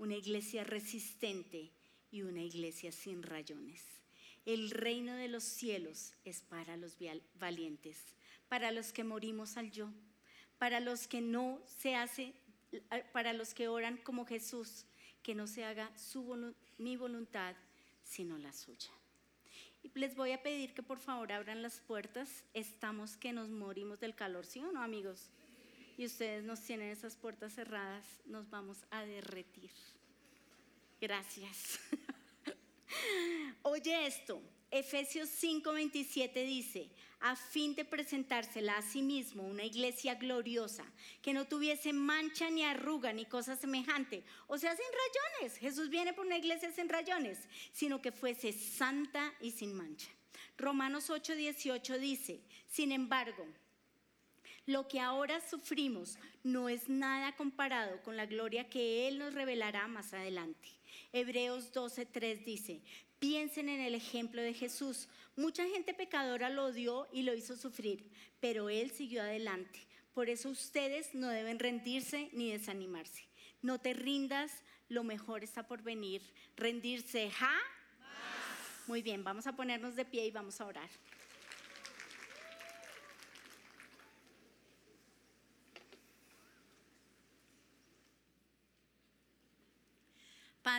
una 0.01 0.15
iglesia 0.15 0.63
resistente 0.63 1.69
y 2.09 2.23
una 2.23 2.41
iglesia 2.41 2.91
sin 2.91 3.21
rayones. 3.21 3.85
El 4.47 4.71
reino 4.71 5.13
de 5.13 5.27
los 5.27 5.43
cielos 5.43 6.13
es 6.25 6.41
para 6.41 6.75
los 6.75 6.97
valientes, 7.35 7.99
para 8.49 8.71
los 8.71 8.91
que 8.93 9.03
morimos 9.03 9.57
al 9.57 9.69
yo, 9.69 9.91
para 10.57 10.79
los 10.79 11.07
que 11.07 11.21
no 11.21 11.61
se 11.67 11.93
hace, 11.93 12.33
para 13.13 13.31
los 13.33 13.53
que 13.53 13.67
oran 13.67 13.97
como 13.97 14.25
Jesús, 14.25 14.85
que 15.21 15.35
no 15.35 15.45
se 15.45 15.65
haga 15.65 15.95
su, 15.95 16.55
mi 16.79 16.97
voluntad, 16.97 17.55
sino 18.03 18.39
la 18.39 18.53
suya. 18.53 18.89
Y 19.83 19.91
les 19.99 20.15
voy 20.15 20.31
a 20.31 20.41
pedir 20.41 20.73
que 20.73 20.81
por 20.81 20.97
favor 20.97 21.31
abran 21.31 21.61
las 21.61 21.79
puertas. 21.79 22.43
Estamos 22.55 23.17
que 23.17 23.33
nos 23.33 23.49
morimos 23.49 23.99
del 23.99 24.15
calor, 24.15 24.47
¿sí 24.47 24.61
o 24.61 24.71
no, 24.71 24.81
amigos? 24.81 25.29
Y 26.01 26.05
ustedes 26.07 26.43
nos 26.43 26.59
tienen 26.61 26.89
esas 26.89 27.15
puertas 27.15 27.53
cerradas, 27.53 28.03
nos 28.25 28.49
vamos 28.49 28.77
a 28.89 29.05
derretir. 29.05 29.69
Gracias. 30.99 31.79
Oye 33.61 34.07
esto, 34.07 34.41
Efesios 34.71 35.29
5:27 35.29 36.43
dice, 36.43 36.89
a 37.19 37.35
fin 37.35 37.75
de 37.75 37.85
presentársela 37.85 38.77
a 38.77 38.81
sí 38.81 39.03
mismo 39.03 39.43
una 39.43 39.63
iglesia 39.63 40.15
gloriosa, 40.15 40.91
que 41.21 41.33
no 41.33 41.45
tuviese 41.45 41.93
mancha 41.93 42.49
ni 42.49 42.63
arruga 42.63 43.13
ni 43.13 43.25
cosa 43.25 43.55
semejante, 43.55 44.23
o 44.47 44.57
sea, 44.57 44.75
sin 44.75 44.87
rayones. 45.03 45.59
Jesús 45.59 45.91
viene 45.91 46.13
por 46.13 46.25
una 46.25 46.39
iglesia 46.39 46.71
sin 46.71 46.89
rayones, 46.89 47.47
sino 47.73 48.01
que 48.01 48.11
fuese 48.11 48.53
santa 48.53 49.35
y 49.39 49.51
sin 49.51 49.75
mancha. 49.75 50.09
Romanos 50.57 51.11
8:18 51.11 51.99
dice, 51.99 52.41
sin 52.65 52.91
embargo, 52.91 53.45
lo 54.71 54.87
que 54.87 54.99
ahora 54.99 55.41
sufrimos 55.41 56.17
no 56.43 56.69
es 56.69 56.87
nada 56.87 57.35
comparado 57.35 58.01
con 58.03 58.15
la 58.15 58.25
gloria 58.25 58.69
que 58.69 59.07
Él 59.07 59.19
nos 59.19 59.33
revelará 59.33 59.87
más 59.87 60.13
adelante. 60.13 60.69
Hebreos 61.11 61.73
12:3 61.73 62.45
dice, 62.45 62.81
piensen 63.19 63.67
en 63.69 63.81
el 63.81 63.95
ejemplo 63.95 64.41
de 64.41 64.53
Jesús. 64.53 65.09
Mucha 65.35 65.67
gente 65.67 65.93
pecadora 65.93 66.49
lo 66.49 66.65
odió 66.65 67.07
y 67.11 67.23
lo 67.23 67.33
hizo 67.33 67.55
sufrir, 67.55 68.09
pero 68.39 68.69
Él 68.69 68.91
siguió 68.91 69.21
adelante. 69.21 69.79
Por 70.13 70.29
eso 70.29 70.49
ustedes 70.49 71.13
no 71.13 71.27
deben 71.27 71.59
rendirse 71.59 72.29
ni 72.33 72.51
desanimarse. 72.51 73.25
No 73.61 73.79
te 73.79 73.93
rindas, 73.93 74.51
lo 74.89 75.03
mejor 75.03 75.43
está 75.43 75.67
por 75.67 75.83
venir. 75.83 76.21
Rendirse, 76.55 77.29
¿ja? 77.29 77.53
Muy 78.87 79.01
bien, 79.01 79.23
vamos 79.23 79.47
a 79.47 79.55
ponernos 79.55 79.95
de 79.95 80.05
pie 80.05 80.25
y 80.25 80.31
vamos 80.31 80.59
a 80.59 80.65
orar. 80.65 80.89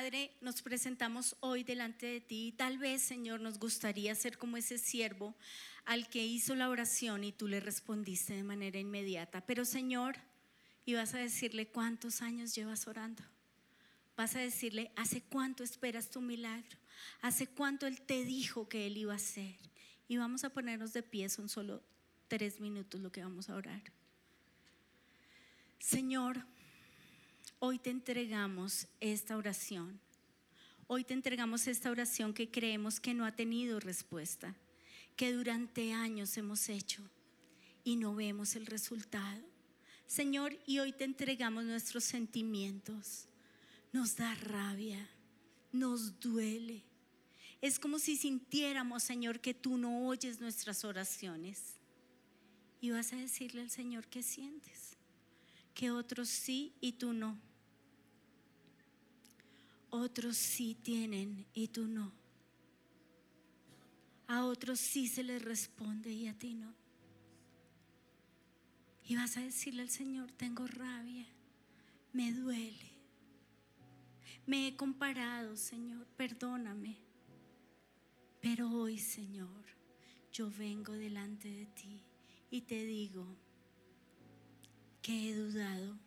Padre, 0.03 0.33
nos 0.41 0.63
presentamos 0.63 1.37
hoy 1.39 1.63
delante 1.63 2.07
de 2.07 2.21
ti. 2.21 2.53
Tal 2.59 2.77
vez, 2.77 3.03
Señor, 3.03 3.41
nos 3.41 3.61
gustaría 3.61 4.13
ser 4.17 4.37
como 4.37 4.57
ese 4.57 4.77
siervo 4.77 5.37
al 5.85 6.09
que 6.09 6.27
hizo 6.27 6.57
la 6.57 6.71
oración 6.71 7.23
y 7.23 7.31
tú 7.31 7.47
le 7.47 7.61
respondiste 7.61 8.33
de 8.35 8.43
manera 8.43 8.81
inmediata. 8.81 9.47
Pero, 9.47 9.65
Señor, 9.65 10.17
y 10.85 10.95
vas 10.95 11.15
a 11.15 11.19
decirle 11.19 11.69
cuántos 11.69 12.21
años 12.21 12.53
llevas 12.53 12.89
orando. 12.89 13.23
Vas 14.17 14.35
a 14.35 14.41
decirle, 14.41 14.91
¿hace 14.97 15.23
cuánto 15.23 15.63
esperas 15.63 16.11
tu 16.11 16.21
milagro? 16.21 16.77
¿Hace 17.21 17.47
cuánto 17.47 17.87
Él 17.87 18.03
te 18.03 18.25
dijo 18.25 18.69
que 18.69 18.89
Él 18.89 18.97
iba 18.97 19.13
a 19.13 19.17
hacer? 19.17 19.57
Y 20.09 20.17
vamos 20.17 20.43
a 20.43 20.51
ponernos 20.51 20.93
de 20.93 21.05
pie, 21.05 21.29
son 21.29 21.49
solo 21.49 21.81
tres 22.27 22.59
minutos 22.59 23.01
lo 23.01 23.13
que 23.13 23.23
vamos 23.23 23.49
a 23.49 23.55
orar. 23.55 23.85
Señor, 25.79 26.45
Hoy 27.65 27.79
te 27.79 27.91
entregamos 27.91 28.89
esta 28.99 29.37
oración. 29.37 30.01
Hoy 30.89 31.05
te 31.05 31.15
entregamos 31.15 31.69
esta 31.69 31.93
oración 31.93 32.35
que 32.35 32.51
creemos 32.51 32.99
que 32.99 33.15
no 33.15 33.25
ha 33.25 33.37
tenido 33.37 33.79
respuesta, 33.79 34.57
que 35.15 35.33
durante 35.33 35.93
años 35.93 36.37
hemos 36.37 36.69
hecho 36.69 37.09
y 37.85 37.95
no 37.95 38.17
vemos 38.17 38.57
el 38.57 38.67
resultado. 38.67 39.41
Señor, 40.09 40.59
y 40.67 40.81
hoy 40.81 40.93
te 40.93 41.05
entregamos 41.05 41.63
nuestros 41.63 42.03
sentimientos. 42.03 43.29
Nos 43.93 44.17
da 44.17 44.35
rabia, 44.35 45.09
nos 45.71 46.19
duele. 46.19 46.83
Es 47.61 47.79
como 47.79 48.01
si 48.01 48.17
sintiéramos, 48.17 49.05
Señor, 49.05 49.39
que 49.39 49.55
tú 49.55 49.79
no 49.79 50.09
oyes 50.09 50.41
nuestras 50.41 50.85
oraciones. 50.85 51.77
Y 52.81 52.91
vas 52.91 53.13
a 53.13 53.17
decirle 53.19 53.61
al 53.61 53.71
Señor 53.71 54.09
que 54.09 54.25
sientes, 54.25 54.97
que 55.75 55.93
otros 55.93 56.29
sí 56.29 56.73
y 56.81 56.95
tú 56.95 57.13
no 57.13 57.52
otros 59.93 60.39
sí 60.39 60.75
tienen 60.75 61.47
y 61.53 61.69
tú 61.69 61.87
no. 61.87 62.13
A 64.27 64.47
otros 64.47 64.81
sí 64.81 65.07
se 65.07 65.23
les 65.23 65.43
responde 65.43 66.11
y 66.11 66.29
a 66.29 66.39
ti 66.39 66.55
no. 66.55 66.75
Y 69.05 69.17
vas 69.17 69.37
a 69.37 69.43
decirle 69.43 69.83
al 69.83 69.91
Señor, 69.91 70.33
tengo 70.33 70.67
rabia, 70.67 71.27
me 72.15 72.33
duele. 72.33 72.91
Me 74.47 74.69
he 74.69 74.77
comparado, 74.77 75.57
Señor, 75.59 76.07
perdóname. 76.17 76.97
Pero 78.41 78.71
hoy, 78.71 78.99
Señor, 78.99 79.67
yo 80.33 80.51
vengo 80.51 80.95
delante 80.95 81.49
de 81.49 81.67
ti 81.67 82.03
y 82.51 82.63
te 82.63 82.83
digo 82.87 83.27
que 85.03 85.29
he 85.29 85.35
dudado 85.35 85.99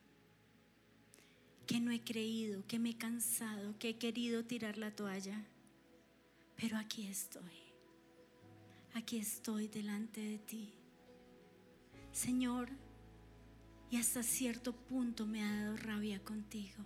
que 1.66 1.80
no 1.80 1.92
he 1.92 2.02
creído, 2.02 2.66
que 2.68 2.80
me 2.80 2.92
he 2.92 2.98
cansado, 2.98 3.78
que 3.80 3.90
he 3.90 3.98
querido 3.98 4.44
tirar 4.44 4.78
la 4.78 4.92
toalla. 4.92 5.44
Pero 6.56 6.78
aquí 6.78 7.08
estoy. 7.08 7.66
Aquí 8.94 9.18
estoy 9.18 9.68
delante 9.68 10.22
de 10.22 10.38
ti. 10.38 10.74
Señor, 12.12 12.70
y 13.92 13.98
hasta 13.98 14.24
cierto 14.24 14.74
punto 14.74 15.26
me 15.26 15.44
ha 15.44 15.64
dado 15.64 15.78
rabia 15.78 16.24
contigo. 16.24 16.84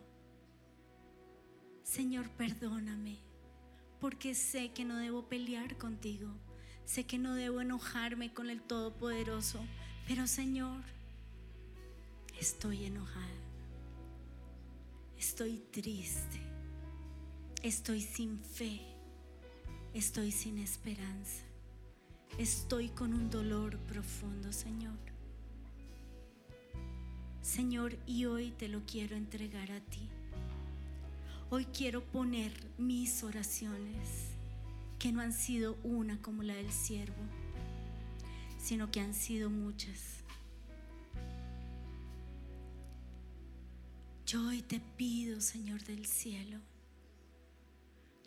Señor, 1.83 2.29
perdóname, 2.31 3.17
porque 3.99 4.33
sé 4.35 4.71
que 4.71 4.85
no 4.85 4.97
debo 4.97 5.27
pelear 5.27 5.77
contigo. 5.77 6.29
Sé 6.85 7.05
que 7.05 7.19
no 7.19 7.35
debo 7.35 7.61
enojarme 7.61 8.33
con 8.33 8.49
el 8.49 8.61
Todopoderoso. 8.61 9.59
Pero 10.07 10.25
Señor, 10.25 10.81
estoy 12.39 12.85
enojada. 12.85 13.48
Estoy 15.29 15.61
triste. 15.71 16.39
Estoy 17.61 18.01
sin 18.01 18.39
fe. 18.39 18.81
Estoy 19.93 20.31
sin 20.31 20.57
esperanza. 20.57 21.43
Estoy 22.39 22.89
con 22.89 23.13
un 23.13 23.29
dolor 23.29 23.77
profundo, 23.81 24.51
Señor. 24.51 24.97
Señor, 27.43 27.95
y 28.07 28.25
hoy 28.25 28.49
te 28.57 28.69
lo 28.69 28.81
quiero 28.87 29.15
entregar 29.15 29.71
a 29.71 29.79
ti. 29.81 30.09
Hoy 31.51 31.65
quiero 31.65 32.03
poner 32.03 32.51
mis 32.79 33.23
oraciones, 33.23 34.31
que 34.97 35.11
no 35.11 35.21
han 35.21 35.31
sido 35.31 35.77
una 35.83 36.19
como 36.23 36.41
la 36.41 36.55
del 36.55 36.71
siervo, 36.71 37.23
sino 38.57 38.89
que 38.89 38.99
han 38.99 39.13
sido 39.13 39.51
muchas 39.51 40.23
Yo 44.29 44.45
hoy 44.45 44.61
te 44.61 44.79
pido, 44.79 45.41
Señor 45.41 45.83
del 45.85 46.05
cielo, 46.05 46.59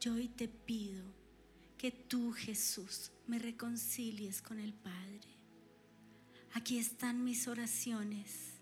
yo 0.00 0.14
hoy 0.14 0.26
te 0.26 0.48
pido 0.48 1.04
que 1.78 1.92
tú, 1.92 2.32
Jesús, 2.32 3.12
me 3.28 3.38
reconcilies 3.38 4.42
con 4.42 4.58
el 4.58 4.74
Padre. 4.74 5.28
Aquí 6.54 6.78
están 6.78 7.22
mis 7.22 7.46
oraciones 7.46 8.52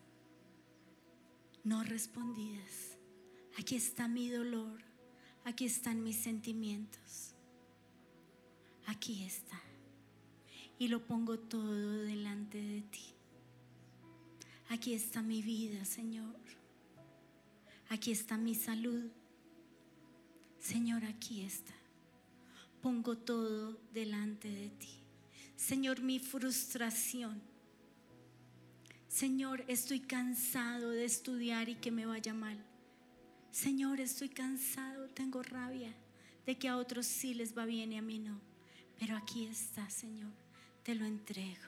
no 1.64 1.82
respondidas. 1.82 2.98
Aquí 3.58 3.74
está 3.74 4.06
mi 4.06 4.28
dolor. 4.28 4.82
Aquí 5.44 5.64
están 5.64 6.04
mis 6.04 6.16
sentimientos. 6.16 7.34
Aquí 8.84 9.24
está. 9.24 9.62
Y 10.78 10.88
lo 10.88 11.06
pongo 11.06 11.38
todo 11.38 12.02
delante 12.02 12.60
de 12.60 12.82
ti. 12.82 13.14
Aquí 14.68 14.92
está 14.92 15.22
mi 15.22 15.40
vida, 15.40 15.86
Señor. 15.86 16.59
Aquí 17.90 18.12
está 18.12 18.36
mi 18.36 18.54
salud. 18.54 19.10
Señor, 20.60 21.04
aquí 21.04 21.42
está. 21.42 21.74
Pongo 22.80 23.18
todo 23.18 23.78
delante 23.92 24.48
de 24.48 24.70
ti. 24.70 25.02
Señor, 25.56 26.00
mi 26.00 26.20
frustración. 26.20 27.42
Señor, 29.08 29.64
estoy 29.66 29.98
cansado 29.98 30.90
de 30.90 31.04
estudiar 31.04 31.68
y 31.68 31.74
que 31.74 31.90
me 31.90 32.06
vaya 32.06 32.32
mal. 32.32 32.64
Señor, 33.50 33.98
estoy 34.00 34.28
cansado, 34.28 35.08
tengo 35.08 35.42
rabia 35.42 35.92
de 36.46 36.56
que 36.56 36.68
a 36.68 36.76
otros 36.76 37.06
sí 37.06 37.34
les 37.34 37.58
va 37.58 37.64
bien 37.64 37.92
y 37.92 37.98
a 37.98 38.02
mí 38.02 38.20
no. 38.20 38.40
Pero 39.00 39.16
aquí 39.16 39.46
está, 39.46 39.90
Señor, 39.90 40.32
te 40.84 40.94
lo 40.94 41.04
entrego. 41.04 41.66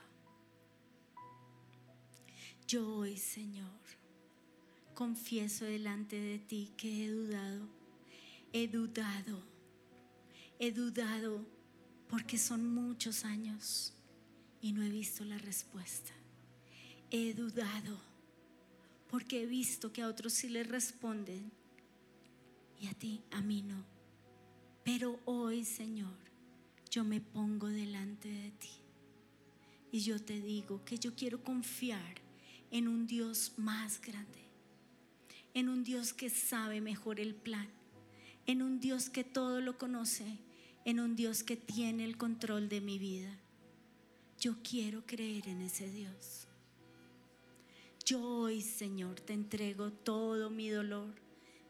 Yo 2.68 2.88
hoy, 2.88 3.16
Señor, 3.16 3.68
confieso 4.94 5.64
delante 5.64 6.20
de 6.20 6.38
ti 6.38 6.72
que 6.76 7.04
he 7.04 7.08
dudado, 7.10 7.68
he 8.52 8.68
dudado, 8.68 9.42
he 10.58 10.72
dudado 10.72 11.44
porque 12.08 12.38
son 12.38 12.74
muchos 12.74 13.24
años 13.24 13.94
y 14.60 14.72
no 14.72 14.82
he 14.82 14.90
visto 14.90 15.24
la 15.24 15.38
respuesta. 15.38 16.12
He 17.10 17.34
dudado 17.34 18.00
porque 19.08 19.42
he 19.42 19.46
visto 19.46 19.92
que 19.92 20.02
a 20.02 20.08
otros 20.08 20.32
sí 20.32 20.48
les 20.48 20.66
responden 20.68 21.50
y 22.80 22.86
a 22.86 22.94
ti, 22.94 23.22
a 23.30 23.40
mí 23.40 23.62
no. 23.62 23.84
Pero 24.84 25.20
hoy, 25.24 25.64
Señor, 25.64 26.16
yo 26.90 27.04
me 27.04 27.20
pongo 27.20 27.68
delante 27.68 28.28
de 28.28 28.50
ti 28.52 28.70
y 29.90 30.00
yo 30.00 30.20
te 30.20 30.40
digo 30.40 30.84
que 30.84 30.98
yo 30.98 31.14
quiero 31.14 31.42
confiar 31.42 32.20
en 32.70 32.88
un 32.88 33.06
Dios 33.06 33.52
más 33.56 34.00
grande 34.00 34.51
en 35.54 35.68
un 35.68 35.84
Dios 35.84 36.12
que 36.12 36.30
sabe 36.30 36.80
mejor 36.80 37.20
el 37.20 37.34
plan, 37.34 37.68
en 38.46 38.62
un 38.62 38.80
Dios 38.80 39.10
que 39.10 39.24
todo 39.24 39.60
lo 39.60 39.78
conoce, 39.78 40.38
en 40.84 41.00
un 41.00 41.14
Dios 41.14 41.42
que 41.42 41.56
tiene 41.56 42.04
el 42.04 42.16
control 42.16 42.68
de 42.68 42.80
mi 42.80 42.98
vida. 42.98 43.38
Yo 44.40 44.56
quiero 44.62 45.04
creer 45.06 45.48
en 45.48 45.62
ese 45.62 45.90
Dios. 45.90 46.48
Yo 48.04 48.20
hoy, 48.20 48.62
Señor, 48.62 49.20
te 49.20 49.32
entrego 49.32 49.92
todo 49.92 50.50
mi 50.50 50.68
dolor, 50.68 51.14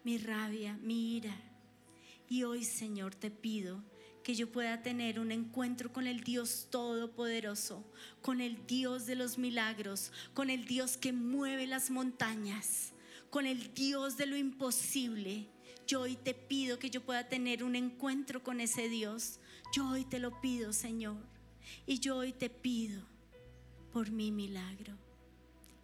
mi 0.05 0.17
rabia, 0.17 0.79
mi 0.83 1.17
ira. 1.17 1.37
Y 2.29 2.45
hoy, 2.45 2.65
Señor, 2.65 3.15
te 3.15 3.31
pido 3.31 3.83
que 4.23 4.35
yo 4.35 4.51
pueda 4.51 4.83
tener 4.83 5.19
un 5.19 5.33
encuentro 5.33 5.93
con 5.93 6.07
el 6.07 6.23
Dios 6.23 6.69
Todopoderoso, 6.71 7.85
con 8.23 8.41
el 8.41 8.67
Dios 8.67 9.05
de 9.05 9.17
los 9.17 9.37
milagros, 9.37 10.13
con 10.33 10.49
el 10.49 10.65
Dios 10.65 10.97
que 10.97 11.13
mueve 11.13 11.67
las 11.67 11.91
montañas, 11.91 12.93
con 13.33 13.47
el 13.47 13.73
Dios 13.73 14.19
de 14.19 14.27
lo 14.27 14.37
imposible. 14.37 15.49
Yo 15.87 16.03
hoy 16.03 16.17
te 16.17 16.35
pido 16.35 16.79
que 16.79 16.91
yo 16.91 17.03
pueda 17.03 17.31
tener 17.31 17.65
un 17.65 17.77
encuentro 17.77 18.43
con 18.43 18.61
ese 18.61 18.91
Dios. 18.91 19.41
Yo 19.73 19.89
hoy 19.89 20.05
te 20.05 20.19
lo 20.19 20.39
pido, 20.43 20.75
Señor. 20.75 21.17
Y 21.87 21.99
yo 21.99 22.19
hoy 22.19 22.35
te 22.35 22.51
pido 22.51 23.03
por 23.91 24.11
mi 24.11 24.31
milagro. 24.31 24.99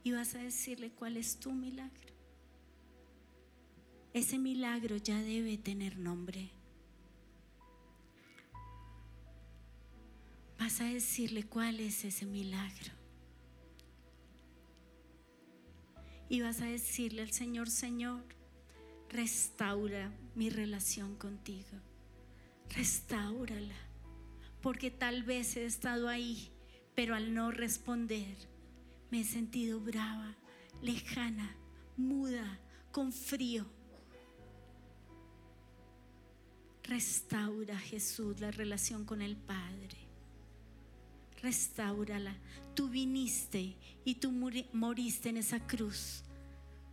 Y 0.04 0.12
vas 0.12 0.34
a 0.34 0.40
decirle 0.40 0.90
cuál 0.90 1.16
es 1.16 1.40
tu 1.40 1.52
milagro. 1.52 2.12
Ese 4.12 4.36
milagro 4.38 4.98
ya 4.98 5.18
debe 5.22 5.56
tener 5.56 5.96
nombre. 5.96 6.50
Vas 10.58 10.82
a 10.82 10.84
decirle 10.84 11.44
cuál 11.44 11.80
es 11.80 12.04
ese 12.04 12.26
milagro. 12.26 12.97
Y 16.28 16.42
vas 16.42 16.60
a 16.60 16.66
decirle 16.66 17.22
al 17.22 17.32
Señor, 17.32 17.70
Señor, 17.70 18.22
restaura 19.08 20.12
mi 20.34 20.50
relación 20.50 21.16
contigo. 21.16 21.78
Restaurala. 22.70 23.76
Porque 24.60 24.90
tal 24.90 25.22
vez 25.22 25.56
he 25.56 25.64
estado 25.64 26.08
ahí, 26.08 26.50
pero 26.94 27.14
al 27.14 27.32
no 27.32 27.50
responder, 27.50 28.36
me 29.10 29.20
he 29.20 29.24
sentido 29.24 29.80
brava, 29.80 30.36
lejana, 30.82 31.56
muda, 31.96 32.58
con 32.92 33.12
frío. 33.12 33.66
Restaura, 36.82 37.78
Jesús, 37.78 38.40
la 38.40 38.50
relación 38.50 39.04
con 39.04 39.22
el 39.22 39.36
Padre. 39.36 40.07
Restaurala. 41.42 42.36
Tú 42.74 42.88
viniste 42.88 43.76
y 44.04 44.16
tú 44.16 44.32
moriste 44.72 45.28
en 45.28 45.36
esa 45.36 45.66
cruz 45.66 46.22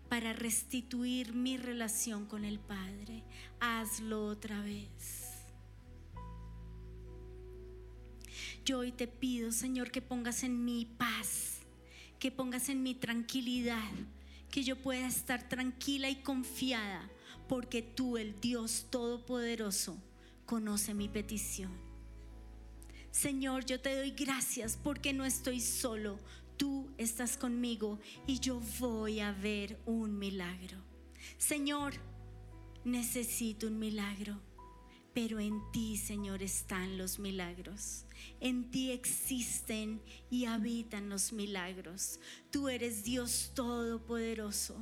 para 0.10 0.34
restituir 0.34 1.34
mi 1.34 1.58
relación 1.58 2.26
con 2.26 2.46
el 2.46 2.60
Padre. 2.60 3.24
Hazlo 3.60 4.26
otra 4.28 4.62
vez. 4.62 5.32
Yo 8.66 8.80
hoy 8.80 8.92
te 8.92 9.08
pido, 9.08 9.52
Señor, 9.52 9.92
que 9.92 10.02
pongas 10.02 10.44
en 10.44 10.66
mi 10.66 10.86
paz, 10.86 11.60
que 12.18 12.32
pongas 12.32 12.70
en 12.70 12.82
mi 12.82 12.96
tranquilidad, 12.96 13.92
que 14.50 14.64
yo 14.64 14.76
pueda 14.76 15.08
estar 15.08 15.48
tranquila 15.48 16.10
y 16.10 16.16
confiada, 16.16 17.10
porque 17.48 17.84
tú, 17.84 18.18
el 18.18 18.40
Dios 18.42 18.88
Todopoderoso, 18.90 20.02
conoce 20.48 20.96
mi 20.96 21.08
petición. 21.08 21.85
Señor, 23.16 23.64
yo 23.64 23.80
te 23.80 23.96
doy 23.96 24.12
gracias 24.12 24.78
porque 24.84 25.14
no 25.14 25.24
estoy 25.24 25.62
solo, 25.62 26.20
tú 26.58 26.92
estás 26.98 27.38
conmigo 27.38 27.98
y 28.28 28.42
yo 28.42 28.60
voy 28.78 29.22
a 29.22 29.32
ver 29.32 29.80
un 29.86 30.20
milagro. 30.20 30.78
Señor, 31.38 31.94
necesito 32.84 33.68
un 33.68 33.80
milagro, 33.80 34.42
pero 35.14 35.40
en 35.40 35.62
ti, 35.72 35.96
Señor, 35.96 36.44
están 36.44 36.98
los 36.98 37.18
milagros. 37.18 38.04
En 38.42 38.70
ti 38.70 38.92
existen 38.92 40.02
y 40.30 40.44
habitan 40.44 41.08
los 41.08 41.32
milagros. 41.32 42.20
Tú 42.52 42.68
eres 42.68 43.06
Dios 43.06 43.54
todopoderoso. 43.56 44.76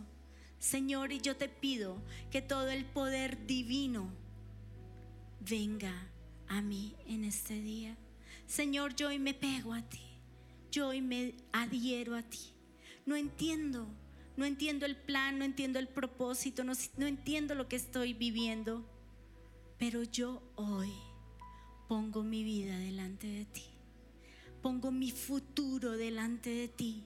Señor, 0.58 1.12
y 1.12 1.22
yo 1.22 1.38
te 1.38 1.50
pido 1.50 2.02
que 2.32 2.42
todo 2.42 2.70
el 2.70 2.84
poder 2.86 3.46
divino 3.46 4.12
venga 5.40 6.10
a 6.48 6.64
mí 6.64 6.96
en 7.06 7.26
este 7.26 7.62
día. 7.62 7.96
Señor, 8.46 8.96
yo 8.96 9.08
hoy 9.08 9.20
me 9.20 9.34
pego 9.34 9.74
a 9.74 9.82
ti. 9.82 10.02
Yo 10.72 10.90
hoy 10.90 11.02
me 11.02 11.36
adhiero 11.52 12.16
a 12.16 12.24
ti. 12.24 12.40
No 13.06 13.16
entiendo, 13.16 13.88
no 14.38 14.46
entiendo 14.46 14.86
el 14.86 14.96
plan, 14.96 15.38
no 15.38 15.46
entiendo 15.46 15.80
el 15.80 15.88
propósito, 15.88 16.64
no, 16.64 16.74
entiendo 17.06 17.54
lo 17.56 17.68
que 17.68 17.76
estoy 17.76 18.14
viviendo. 18.14 18.84
Pero 19.78 20.04
yo 20.04 20.42
hoy 20.56 20.92
pongo 21.88 22.24
mi 22.24 22.44
vida 22.44 22.78
delante 22.78 23.28
de 23.28 23.46
ti. 23.46 23.66
Pongo 24.62 24.92
mi 24.92 25.12
futuro 25.12 25.92
delante 25.92 26.50
de 26.50 26.68
ti. 26.68 27.04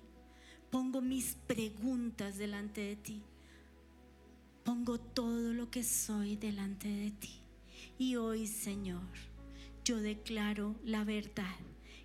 Pongo 0.69 1.01
mis 1.01 1.35
preguntas 1.47 2.37
delante 2.37 2.81
de 2.81 2.95
ti. 2.95 3.23
Pongo 4.63 4.99
todo 4.99 5.53
lo 5.53 5.71
que 5.71 5.83
soy 5.83 6.35
delante 6.35 6.87
de 6.87 7.11
ti. 7.11 7.41
Y 7.97 8.15
hoy, 8.15 8.47
Señor, 8.47 9.01
yo 9.87 10.01
declaro 10.01 10.75
la 10.83 11.05
verdad, 11.05 11.55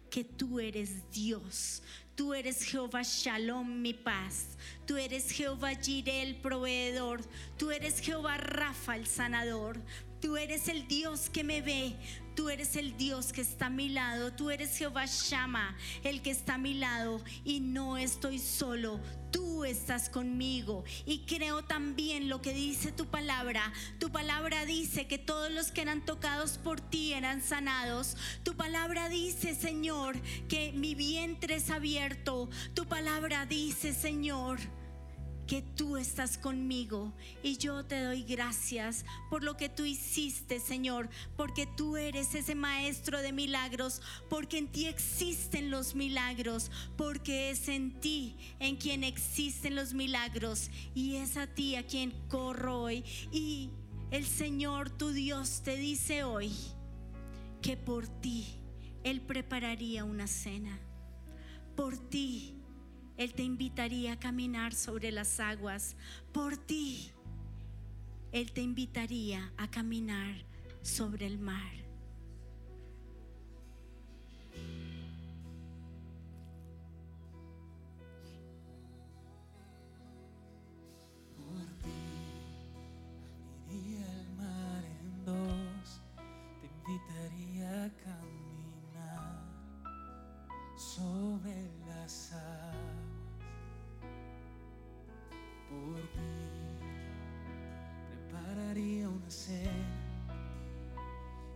que 0.08 0.22
tú 0.22 0.60
eres 0.60 1.10
Dios. 1.10 1.82
Tú 2.14 2.32
eres 2.32 2.62
Jehová 2.62 3.02
Shalom, 3.02 3.82
mi 3.82 3.92
paz. 3.92 4.56
Tú 4.86 4.96
eres 4.96 5.32
Jehová 5.32 5.74
Jireh, 5.74 6.22
el 6.22 6.36
proveedor. 6.36 7.22
Tú 7.58 7.72
eres 7.72 7.98
Jehová 7.98 8.36
Rafa, 8.36 8.94
el 8.94 9.08
sanador. 9.08 9.80
Tú 10.20 10.36
eres 10.36 10.68
el 10.68 10.86
Dios 10.86 11.28
que 11.28 11.42
me 11.42 11.60
ve. 11.60 11.96
Tú 12.34 12.48
eres 12.48 12.76
el 12.76 12.96
Dios 12.96 13.32
que 13.32 13.42
está 13.42 13.66
a 13.66 13.70
mi 13.70 13.88
lado. 13.88 14.32
Tú 14.32 14.50
eres 14.50 14.76
Jehová 14.76 15.04
Shama, 15.06 15.76
el 16.02 16.22
que 16.22 16.30
está 16.30 16.54
a 16.54 16.58
mi 16.58 16.74
lado. 16.74 17.22
Y 17.44 17.60
no 17.60 17.96
estoy 17.96 18.38
solo. 18.38 19.00
Tú 19.30 19.64
estás 19.64 20.08
conmigo. 20.08 20.84
Y 21.06 21.20
creo 21.26 21.62
también 21.62 22.28
lo 22.28 22.42
que 22.42 22.52
dice 22.52 22.92
tu 22.92 23.06
palabra. 23.06 23.72
Tu 23.98 24.10
palabra 24.10 24.64
dice 24.64 25.06
que 25.06 25.18
todos 25.18 25.50
los 25.50 25.72
que 25.72 25.82
eran 25.82 26.04
tocados 26.04 26.58
por 26.58 26.80
ti 26.80 27.12
eran 27.12 27.42
sanados. 27.42 28.16
Tu 28.42 28.54
palabra 28.54 29.08
dice, 29.08 29.54
Señor, 29.54 30.20
que 30.48 30.72
mi 30.72 30.94
vientre 30.94 31.56
es 31.56 31.70
abierto. 31.70 32.50
Tu 32.74 32.86
palabra 32.86 33.46
dice, 33.46 33.92
Señor 33.94 34.58
que 35.52 35.60
tú 35.60 35.98
estás 35.98 36.38
conmigo 36.38 37.12
y 37.42 37.58
yo 37.58 37.84
te 37.84 38.02
doy 38.02 38.22
gracias 38.22 39.04
por 39.28 39.44
lo 39.44 39.54
que 39.58 39.68
tú 39.68 39.84
hiciste, 39.84 40.58
Señor, 40.58 41.10
porque 41.36 41.66
tú 41.66 41.98
eres 41.98 42.34
ese 42.34 42.54
maestro 42.54 43.20
de 43.20 43.32
milagros, 43.32 44.00
porque 44.30 44.56
en 44.56 44.68
ti 44.68 44.86
existen 44.86 45.70
los 45.70 45.94
milagros, 45.94 46.70
porque 46.96 47.50
es 47.50 47.68
en 47.68 48.00
ti 48.00 48.34
en 48.60 48.76
quien 48.76 49.04
existen 49.04 49.76
los 49.76 49.92
milagros 49.92 50.70
y 50.94 51.16
es 51.16 51.36
a 51.36 51.46
ti 51.46 51.76
a 51.76 51.86
quien 51.86 52.12
corro 52.28 52.84
hoy. 52.84 53.04
Y 53.30 53.68
el 54.10 54.24
Señor, 54.24 54.88
tu 54.88 55.10
Dios, 55.10 55.60
te 55.62 55.76
dice 55.76 56.24
hoy 56.24 56.50
que 57.60 57.76
por 57.76 58.08
ti 58.08 58.46
Él 59.04 59.20
prepararía 59.20 60.02
una 60.04 60.28
cena. 60.28 60.78
Por 61.76 61.98
ti 61.98 62.61
él 63.16 63.34
te 63.34 63.42
invitaría 63.42 64.14
a 64.14 64.18
caminar 64.18 64.74
sobre 64.74 65.12
las 65.12 65.38
aguas 65.40 65.96
por 66.32 66.56
ti. 66.56 67.10
Él 68.32 68.52
te 68.52 68.62
invitaría 68.62 69.52
a 69.58 69.70
caminar 69.70 70.34
sobre 70.80 71.26
el 71.26 71.38
mar. 71.38 71.72
Por 81.36 81.66
ti 83.68 83.96
el 83.96 84.32
mar 84.36 84.84
en 84.84 85.24
dos, 85.24 86.00
te 86.60 86.66
invitaría 86.66 87.84
a 87.84 87.90
caminar 87.90 89.42
sobre 90.76 91.70
las 91.86 92.32
aguas 92.32 92.81
Prepararía 98.08 99.08
una 99.08 99.30
cena 99.30 99.70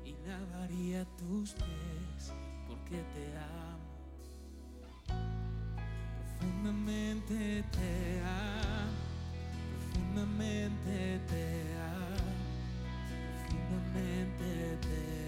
y 0.04 0.14
lavaría 0.26 1.04
tus 1.16 1.52
pies 1.52 2.32
porque 2.68 3.02
te 3.14 3.36
amo. 3.36 3.96
Profundamente 6.38 7.64
te 7.72 8.20
amo, 8.20 8.92
profundamente 9.92 11.20
te 11.28 11.74
amo, 11.78 12.16
profundamente 13.48 14.78
te 14.82 15.20
amo. 15.20 15.25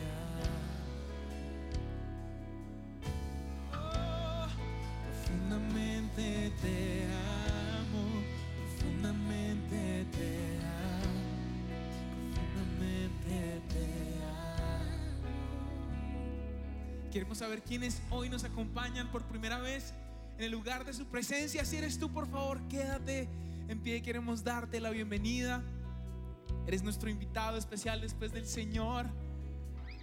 Queremos 17.19 17.39
saber 17.39 17.63
quiénes 17.63 18.01
hoy 18.11 18.29
nos 18.29 18.45
acompañan 18.45 19.11
por 19.11 19.25
primera 19.25 19.59
vez 19.59 19.93
en 20.37 20.45
el 20.45 20.53
lugar 20.53 20.85
de 20.85 20.93
su 20.93 21.05
presencia. 21.07 21.65
Si 21.65 21.77
eres 21.77 21.99
tú, 21.99 22.13
por 22.13 22.31
favor, 22.31 22.61
quédate 22.69 23.29
en 23.67 23.81
pie. 23.81 24.03
Queremos 24.03 24.45
darte 24.45 24.79
la 24.79 24.91
bienvenida. 24.91 25.61
Eres 26.69 26.85
nuestro 26.85 27.11
invitado 27.11 27.59
especial 27.59 28.01
después 28.01 28.33
del 28.33 28.47
Señor. 28.47 29.07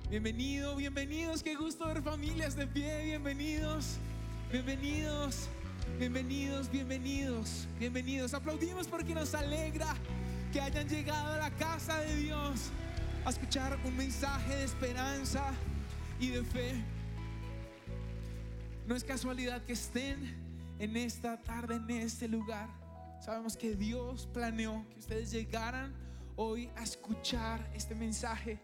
Bienvenido, 0.09 0.76
bienvenidos. 0.76 1.41
Qué 1.41 1.55
gusto 1.55 1.88
ver 1.88 2.01
familias 2.01 2.57
de 2.57 2.68
pie. 2.68 3.05
Bienvenidos, 3.05 3.95
bienvenidos, 4.51 5.47
bienvenidos, 5.97 6.70
bienvenidos, 6.70 7.66
bienvenidos. 7.80 8.34
Aplaudimos 8.34 8.89
porque 8.89 9.16
nos 9.16 9.34
alegra 9.34 9.95
que 10.51 10.59
hayan 10.59 10.89
llegado 10.89 11.36
a 11.36 11.38
la 11.38 11.51
casa 11.51 11.97
de 12.01 12.13
Dios 12.18 12.72
a 13.24 13.30
escuchar 13.30 13.80
un 13.86 13.95
mensaje 13.95 14.53
de 14.53 14.66
esperanza 14.66 15.53
y 16.20 16.28
de 16.32 16.43
fe. 16.43 16.95
No 18.88 18.96
es 18.96 19.04
casualidad 19.04 19.64
que 19.64 19.74
estén 19.74 20.36
en 20.78 20.96
esta 20.96 21.42
tarde, 21.42 21.76
en 21.76 21.90
este 21.90 22.28
lugar. 22.28 22.70
Sabemos 23.20 23.58
que 23.58 23.76
Dios 23.76 24.28
planeó 24.32 24.86
que 24.94 25.00
ustedes 25.00 25.32
llegaran 25.32 25.92
hoy 26.36 26.70
a 26.76 26.84
escuchar 26.84 27.68
este 27.74 27.96
mensaje 27.96 28.60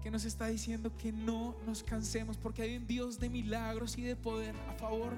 que 0.00 0.12
nos 0.12 0.24
está 0.24 0.46
diciendo 0.46 0.96
que 0.96 1.10
no 1.10 1.56
nos 1.66 1.82
cansemos 1.82 2.36
porque 2.36 2.62
hay 2.62 2.76
un 2.76 2.86
Dios 2.86 3.18
de 3.18 3.28
milagros 3.28 3.98
y 3.98 4.02
de 4.02 4.14
poder 4.14 4.54
a 4.68 4.74
favor 4.74 5.12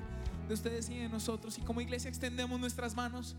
de 0.48 0.54
ustedes 0.54 0.88
y 0.88 0.98
de 0.98 1.08
nosotros. 1.08 1.58
Y 1.58 1.60
como 1.60 1.82
iglesia 1.82 2.08
extendemos 2.08 2.58
nuestras 2.58 2.94
manos 2.94 3.36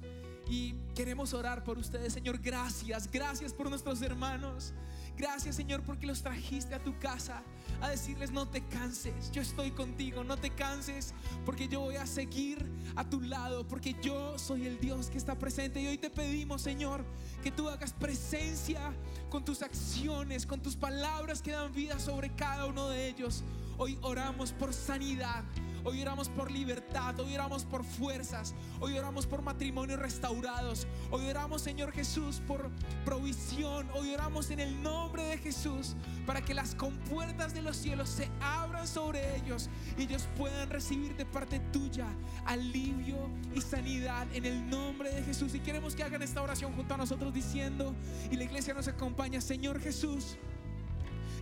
y 0.47 0.73
queremos 0.93 1.33
orar 1.33 1.63
por 1.63 1.79
ustedes, 1.79 2.13
Señor. 2.13 2.37
Gracias, 2.39 3.09
gracias 3.09 3.53
por 3.53 3.69
nuestros 3.69 4.01
hermanos. 4.01 4.73
Gracias 5.17 5.55
Señor 5.55 5.81
porque 5.81 6.05
los 6.05 6.21
trajiste 6.21 6.75
a 6.75 6.83
tu 6.83 6.97
casa 6.99 7.41
a 7.81 7.89
decirles 7.89 8.31
no 8.31 8.47
te 8.47 8.61
canses, 8.61 9.31
yo 9.31 9.41
estoy 9.41 9.71
contigo, 9.71 10.23
no 10.23 10.37
te 10.37 10.51
canses 10.51 11.13
porque 11.45 11.67
yo 11.67 11.79
voy 11.79 11.95
a 11.95 12.05
seguir 12.05 12.63
a 12.95 13.03
tu 13.03 13.21
lado, 13.21 13.67
porque 13.67 13.95
yo 14.01 14.37
soy 14.37 14.67
el 14.67 14.79
Dios 14.79 15.09
que 15.09 15.17
está 15.17 15.37
presente 15.37 15.81
y 15.81 15.87
hoy 15.87 15.97
te 15.97 16.11
pedimos 16.11 16.61
Señor 16.61 17.03
que 17.43 17.51
tú 17.51 17.67
hagas 17.67 17.93
presencia 17.93 18.93
con 19.29 19.43
tus 19.43 19.63
acciones, 19.63 20.45
con 20.45 20.61
tus 20.61 20.75
palabras 20.75 21.41
que 21.41 21.51
dan 21.51 21.71
vida 21.73 21.99
sobre 21.99 22.29
cada 22.35 22.65
uno 22.65 22.89
de 22.89 23.07
ellos. 23.07 23.43
Hoy 23.77 23.97
oramos 24.01 24.51
por 24.53 24.73
sanidad. 24.73 25.43
Hoy 25.87 26.01
oramos 26.01 26.27
por 26.27 26.51
libertad, 26.51 27.17
hoy 27.17 27.33
oramos 27.33 27.63
por 27.63 27.81
fuerzas, 27.85 28.53
hoy 28.81 28.97
oramos 28.97 29.25
por 29.25 29.41
matrimonios 29.41 29.97
restaurados, 29.97 30.85
hoy 31.11 31.29
oramos 31.29 31.61
Señor 31.61 31.93
Jesús 31.93 32.41
por 32.45 32.69
provisión, 33.05 33.89
hoy 33.93 34.13
oramos 34.13 34.51
en 34.51 34.59
el 34.59 34.83
nombre 34.83 35.23
de 35.23 35.37
Jesús 35.37 35.95
para 36.25 36.41
que 36.41 36.53
las 36.53 36.75
compuertas 36.75 37.53
de 37.53 37.61
los 37.61 37.77
cielos 37.77 38.09
se 38.09 38.27
abran 38.41 38.85
sobre 38.85 39.37
ellos 39.37 39.69
y 39.97 40.03
ellos 40.03 40.27
puedan 40.35 40.69
recibir 40.69 41.15
de 41.15 41.25
parte 41.25 41.61
tuya 41.71 42.07
alivio 42.43 43.29
y 43.55 43.61
sanidad 43.61 44.27
en 44.33 44.45
el 44.45 44.69
nombre 44.69 45.09
de 45.09 45.23
Jesús. 45.23 45.55
Y 45.55 45.61
queremos 45.61 45.95
que 45.95 46.03
hagan 46.03 46.21
esta 46.21 46.41
oración 46.41 46.73
junto 46.73 46.95
a 46.95 46.97
nosotros 46.97 47.33
diciendo, 47.33 47.95
y 48.29 48.35
la 48.35 48.43
iglesia 48.43 48.73
nos 48.73 48.89
acompaña, 48.89 49.39
Señor 49.39 49.79
Jesús, 49.79 50.35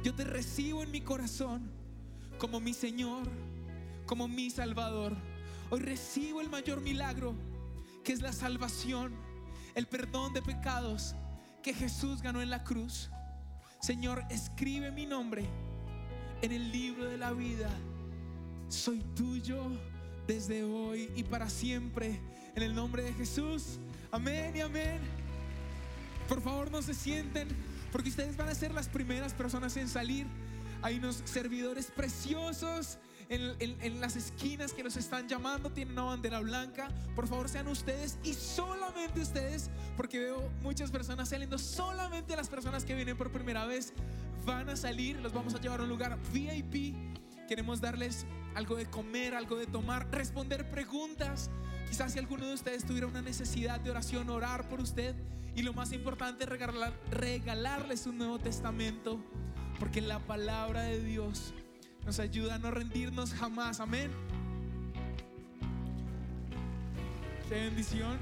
yo 0.04 0.14
te 0.14 0.24
recibo 0.24 0.84
en 0.84 0.92
mi 0.92 1.02
corazón 1.02 1.72
como 2.38 2.60
mi 2.60 2.76
Señor 2.76 3.28
como 4.06 4.28
mi 4.28 4.50
Salvador. 4.50 5.16
Hoy 5.70 5.80
recibo 5.80 6.42
el 6.42 6.50
mayor 6.50 6.82
milagro, 6.82 7.36
que 8.04 8.14
es 8.14 8.22
la 8.22 8.34
salvación, 8.34 9.14
el 9.74 9.88
perdón 9.88 10.34
de 10.34 10.42
pecados 10.42 11.16
que 11.64 11.74
Jesús 11.74 12.22
ganó 12.22 12.42
en 12.42 12.50
la 12.50 12.64
cruz. 12.64 13.10
Señor, 13.82 14.24
escribe 14.30 14.92
mi 14.92 15.06
nombre 15.06 15.46
en 16.42 16.52
el 16.52 16.72
libro 16.72 17.06
de 17.06 17.18
la 17.18 17.32
vida. 17.32 17.70
Soy 18.70 19.00
tuyo 19.16 19.72
desde 20.28 20.64
hoy 20.64 21.12
y 21.16 21.24
para 21.24 21.50
siempre. 21.50 22.20
En 22.56 22.64
el 22.64 22.74
nombre 22.74 23.04
de 23.04 23.14
Jesús. 23.14 23.80
Amén 24.12 24.56
y 24.56 24.62
amén. 24.62 25.00
Por 26.30 26.42
favor, 26.42 26.72
no 26.72 26.82
se 26.82 26.94
sienten, 26.94 27.48
porque 27.92 28.10
ustedes 28.10 28.38
van 28.38 28.50
a 28.50 28.56
ser 28.56 28.74
las 28.74 28.88
primeras 28.88 29.34
personas 29.34 29.76
en 29.78 29.88
salir. 29.88 30.26
Hay 30.82 30.98
unos 30.98 31.22
servidores 31.26 31.88
preciosos 31.88 32.98
en, 33.30 34.02
las 34.02 34.16
esquinas 34.16 34.74
que 34.74 34.84
nos 34.84 34.98
están 34.98 35.28
llamando, 35.28 35.72
tienen 35.72 35.94
una 35.94 36.04
bandera 36.04 36.40
blanca. 36.40 36.90
Por 37.16 37.28
favor, 37.28 37.50
sean 37.50 37.68
ustedes 37.68 38.18
y 38.24 38.34
solamente 38.34 39.22
ustedes, 39.22 39.70
porque 39.98 40.20
veo 40.20 40.50
muchas 40.62 40.92
personas 40.92 41.30
saliendo, 41.30 41.58
solamente 41.58 42.36
las 42.36 42.50
personas 42.50 42.86
que 42.86 42.96
vienen 42.96 43.18
por 43.18 43.32
primera 43.32 43.66
vez 43.66 43.94
van 44.46 44.70
a 44.70 44.76
salir, 44.76 45.20
los 45.20 45.34
vamos 45.34 45.56
a 45.56 45.60
llevar 45.60 45.80
a 45.80 45.84
un 45.84 45.90
lugar 45.90 46.18
VIP. 46.32 46.96
Queremos 47.48 47.82
darles 47.82 48.26
algo 48.56 48.76
de 48.76 48.86
comer, 48.86 49.36
algo 49.36 49.56
de 49.56 49.68
tomar, 49.68 50.08
responder 50.12 50.70
preguntas. 50.70 51.50
Quizás 51.88 52.14
si 52.14 52.20
alguno 52.20 52.48
de 52.48 52.54
ustedes 52.54 52.86
tuviera 52.86 53.08
una 53.08 53.22
necesidad 53.22 53.80
de 53.80 53.92
oración, 53.92 54.30
orar 54.30 54.68
por 54.68 54.82
usted. 54.82 55.16
Y 55.56 55.62
lo 55.62 55.74
más 55.74 55.94
importante, 55.94 56.46
regalar, 56.46 56.94
regalarles 57.12 58.08
un 58.08 58.18
Nuevo 58.18 58.40
Testamento. 58.40 59.20
Porque 59.80 60.02
la 60.02 60.20
palabra 60.20 60.84
de 60.84 61.04
Dios 61.04 61.54
nos 62.06 62.20
ayuda 62.20 62.56
a 62.56 62.58
no 62.60 62.72
rendirnos 62.72 63.34
jamás. 63.34 63.80
Amén. 63.80 64.12
Qué 67.50 67.56
bendición. 67.56 68.18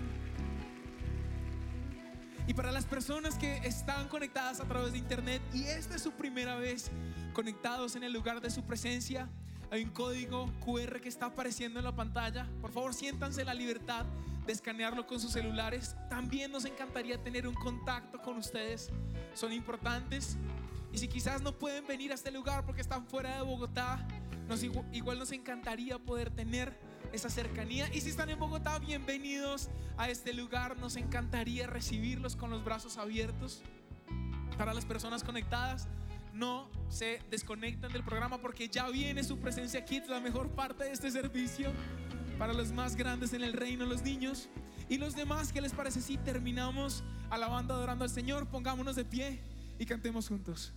Y 2.46 2.54
para 2.54 2.72
las 2.72 2.86
personas 2.86 3.36
que 3.36 3.58
están 3.58 4.08
conectadas 4.10 4.60
a 4.60 4.66
través 4.66 4.92
de 4.92 4.98
internet 4.98 5.42
y 5.54 5.64
esta 5.64 5.96
es 5.96 6.02
su 6.02 6.12
primera 6.12 6.56
vez 6.56 6.92
conectados 7.32 7.96
en 7.96 8.04
el 8.04 8.12
lugar 8.12 8.42
de 8.42 8.50
su 8.50 8.64
presencia, 8.64 9.30
hay 9.72 9.84
un 9.84 9.92
código 9.92 10.52
QR 10.60 11.00
que 11.00 11.10
está 11.10 11.28
apareciendo 11.28 11.80
en 11.80 11.86
la 11.86 11.96
pantalla. 11.96 12.48
Por 12.62 12.72
favor, 12.72 12.94
siéntanse 12.94 13.46
la 13.46 13.54
libertad 13.54 14.06
de 14.46 14.54
escanearlo 14.54 15.08
con 15.08 15.20
sus 15.20 15.32
celulares. 15.32 15.96
También 16.10 16.52
nos 16.52 16.66
encantaría 16.66 17.18
tener 17.24 17.48
un 17.48 17.56
contacto 17.56 18.22
con 18.22 18.38
ustedes. 18.38 18.92
Son 19.34 19.54
importantes 19.54 20.38
y 20.94 21.00
si 21.00 21.08
quizás 21.08 21.42
no 21.42 21.58
pueden 21.58 21.88
venir 21.88 22.12
a 22.12 22.16
este 22.16 22.32
lugar 22.32 22.66
porque 22.66 22.82
están 22.82 23.08
fuera 23.08 23.36
de 23.38 23.42
Bogotá, 23.42 24.08
nos, 24.48 24.62
igual, 24.62 25.18
nos 25.18 25.32
encantaría 25.32 25.98
poder 25.98 26.30
tener 26.30 26.78
esa 27.12 27.30
cercanía. 27.30 27.92
Y 27.92 28.02
si 28.02 28.10
están 28.10 28.30
en 28.30 28.38
Bogotá, 28.38 28.78
bienvenidos 28.78 29.72
a 29.98 30.10
este 30.10 30.34
lugar. 30.34 30.78
Nos 30.78 30.96
encantaría 30.96 31.66
recibirlos 31.66 32.36
con 32.36 32.52
los 32.52 32.64
brazos 32.64 32.98
abiertos. 32.98 33.64
Para 34.56 34.72
las 34.76 34.86
personas 34.86 35.24
conectadas, 35.24 35.88
no 36.32 36.70
se 36.90 37.24
desconecten 37.32 37.92
del 37.92 38.04
programa 38.04 38.38
porque 38.38 38.70
ya 38.70 38.88
viene 38.90 39.24
su 39.24 39.40
presencia 39.40 39.84
Kids, 39.86 40.10
la 40.10 40.20
mejor 40.20 40.52
parte 40.52 40.84
de 40.84 40.92
este 40.92 41.10
servicio. 41.10 41.72
Para 42.38 42.54
los 42.54 42.72
más 42.72 42.96
grandes 42.96 43.34
en 43.34 43.42
el 43.42 43.54
reino, 43.54 43.88
los 43.88 44.04
niños. 44.04 44.48
Y 44.90 45.00
los 45.00 45.16
demás, 45.16 45.52
¿qué 45.52 45.60
les 45.60 45.74
parece 45.74 46.02
si 46.02 46.18
terminamos 46.18 47.04
alabando, 47.32 47.74
adorando 47.74 48.04
al 48.04 48.12
Señor? 48.12 48.46
Pongámonos 48.48 48.96
de 48.96 49.06
pie 49.06 49.42
y 49.80 49.88
cantemos 49.88 50.28
juntos. 50.28 50.72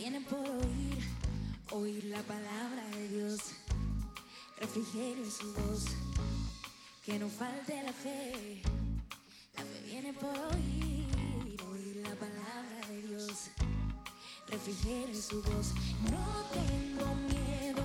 Viene 0.00 0.20
por 0.22 0.38
oír, 0.38 0.98
oír 1.72 2.04
la 2.04 2.22
palabra 2.22 2.82
de 2.94 3.08
Dios, 3.08 3.40
refrigerio 4.58 5.30
su 5.30 5.52
voz, 5.52 5.84
que 7.04 7.18
no 7.18 7.28
falte 7.28 7.82
la 7.82 7.92
fe. 7.92 8.62
La 9.56 9.62
fe 9.62 9.82
viene 9.84 10.12
por 10.14 10.30
oír, 10.30 11.56
oír 11.70 11.96
la 11.96 12.14
palabra 12.14 12.86
de 12.88 13.02
Dios, 13.02 13.50
refrigerio 14.48 15.20
su 15.20 15.42
voz. 15.42 15.74
No 16.10 16.46
tengo 16.52 17.14
miedo. 17.14 17.82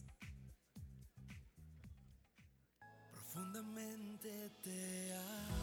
Profundamente 3.38 4.50
te 4.64 5.14
amo. 5.14 5.57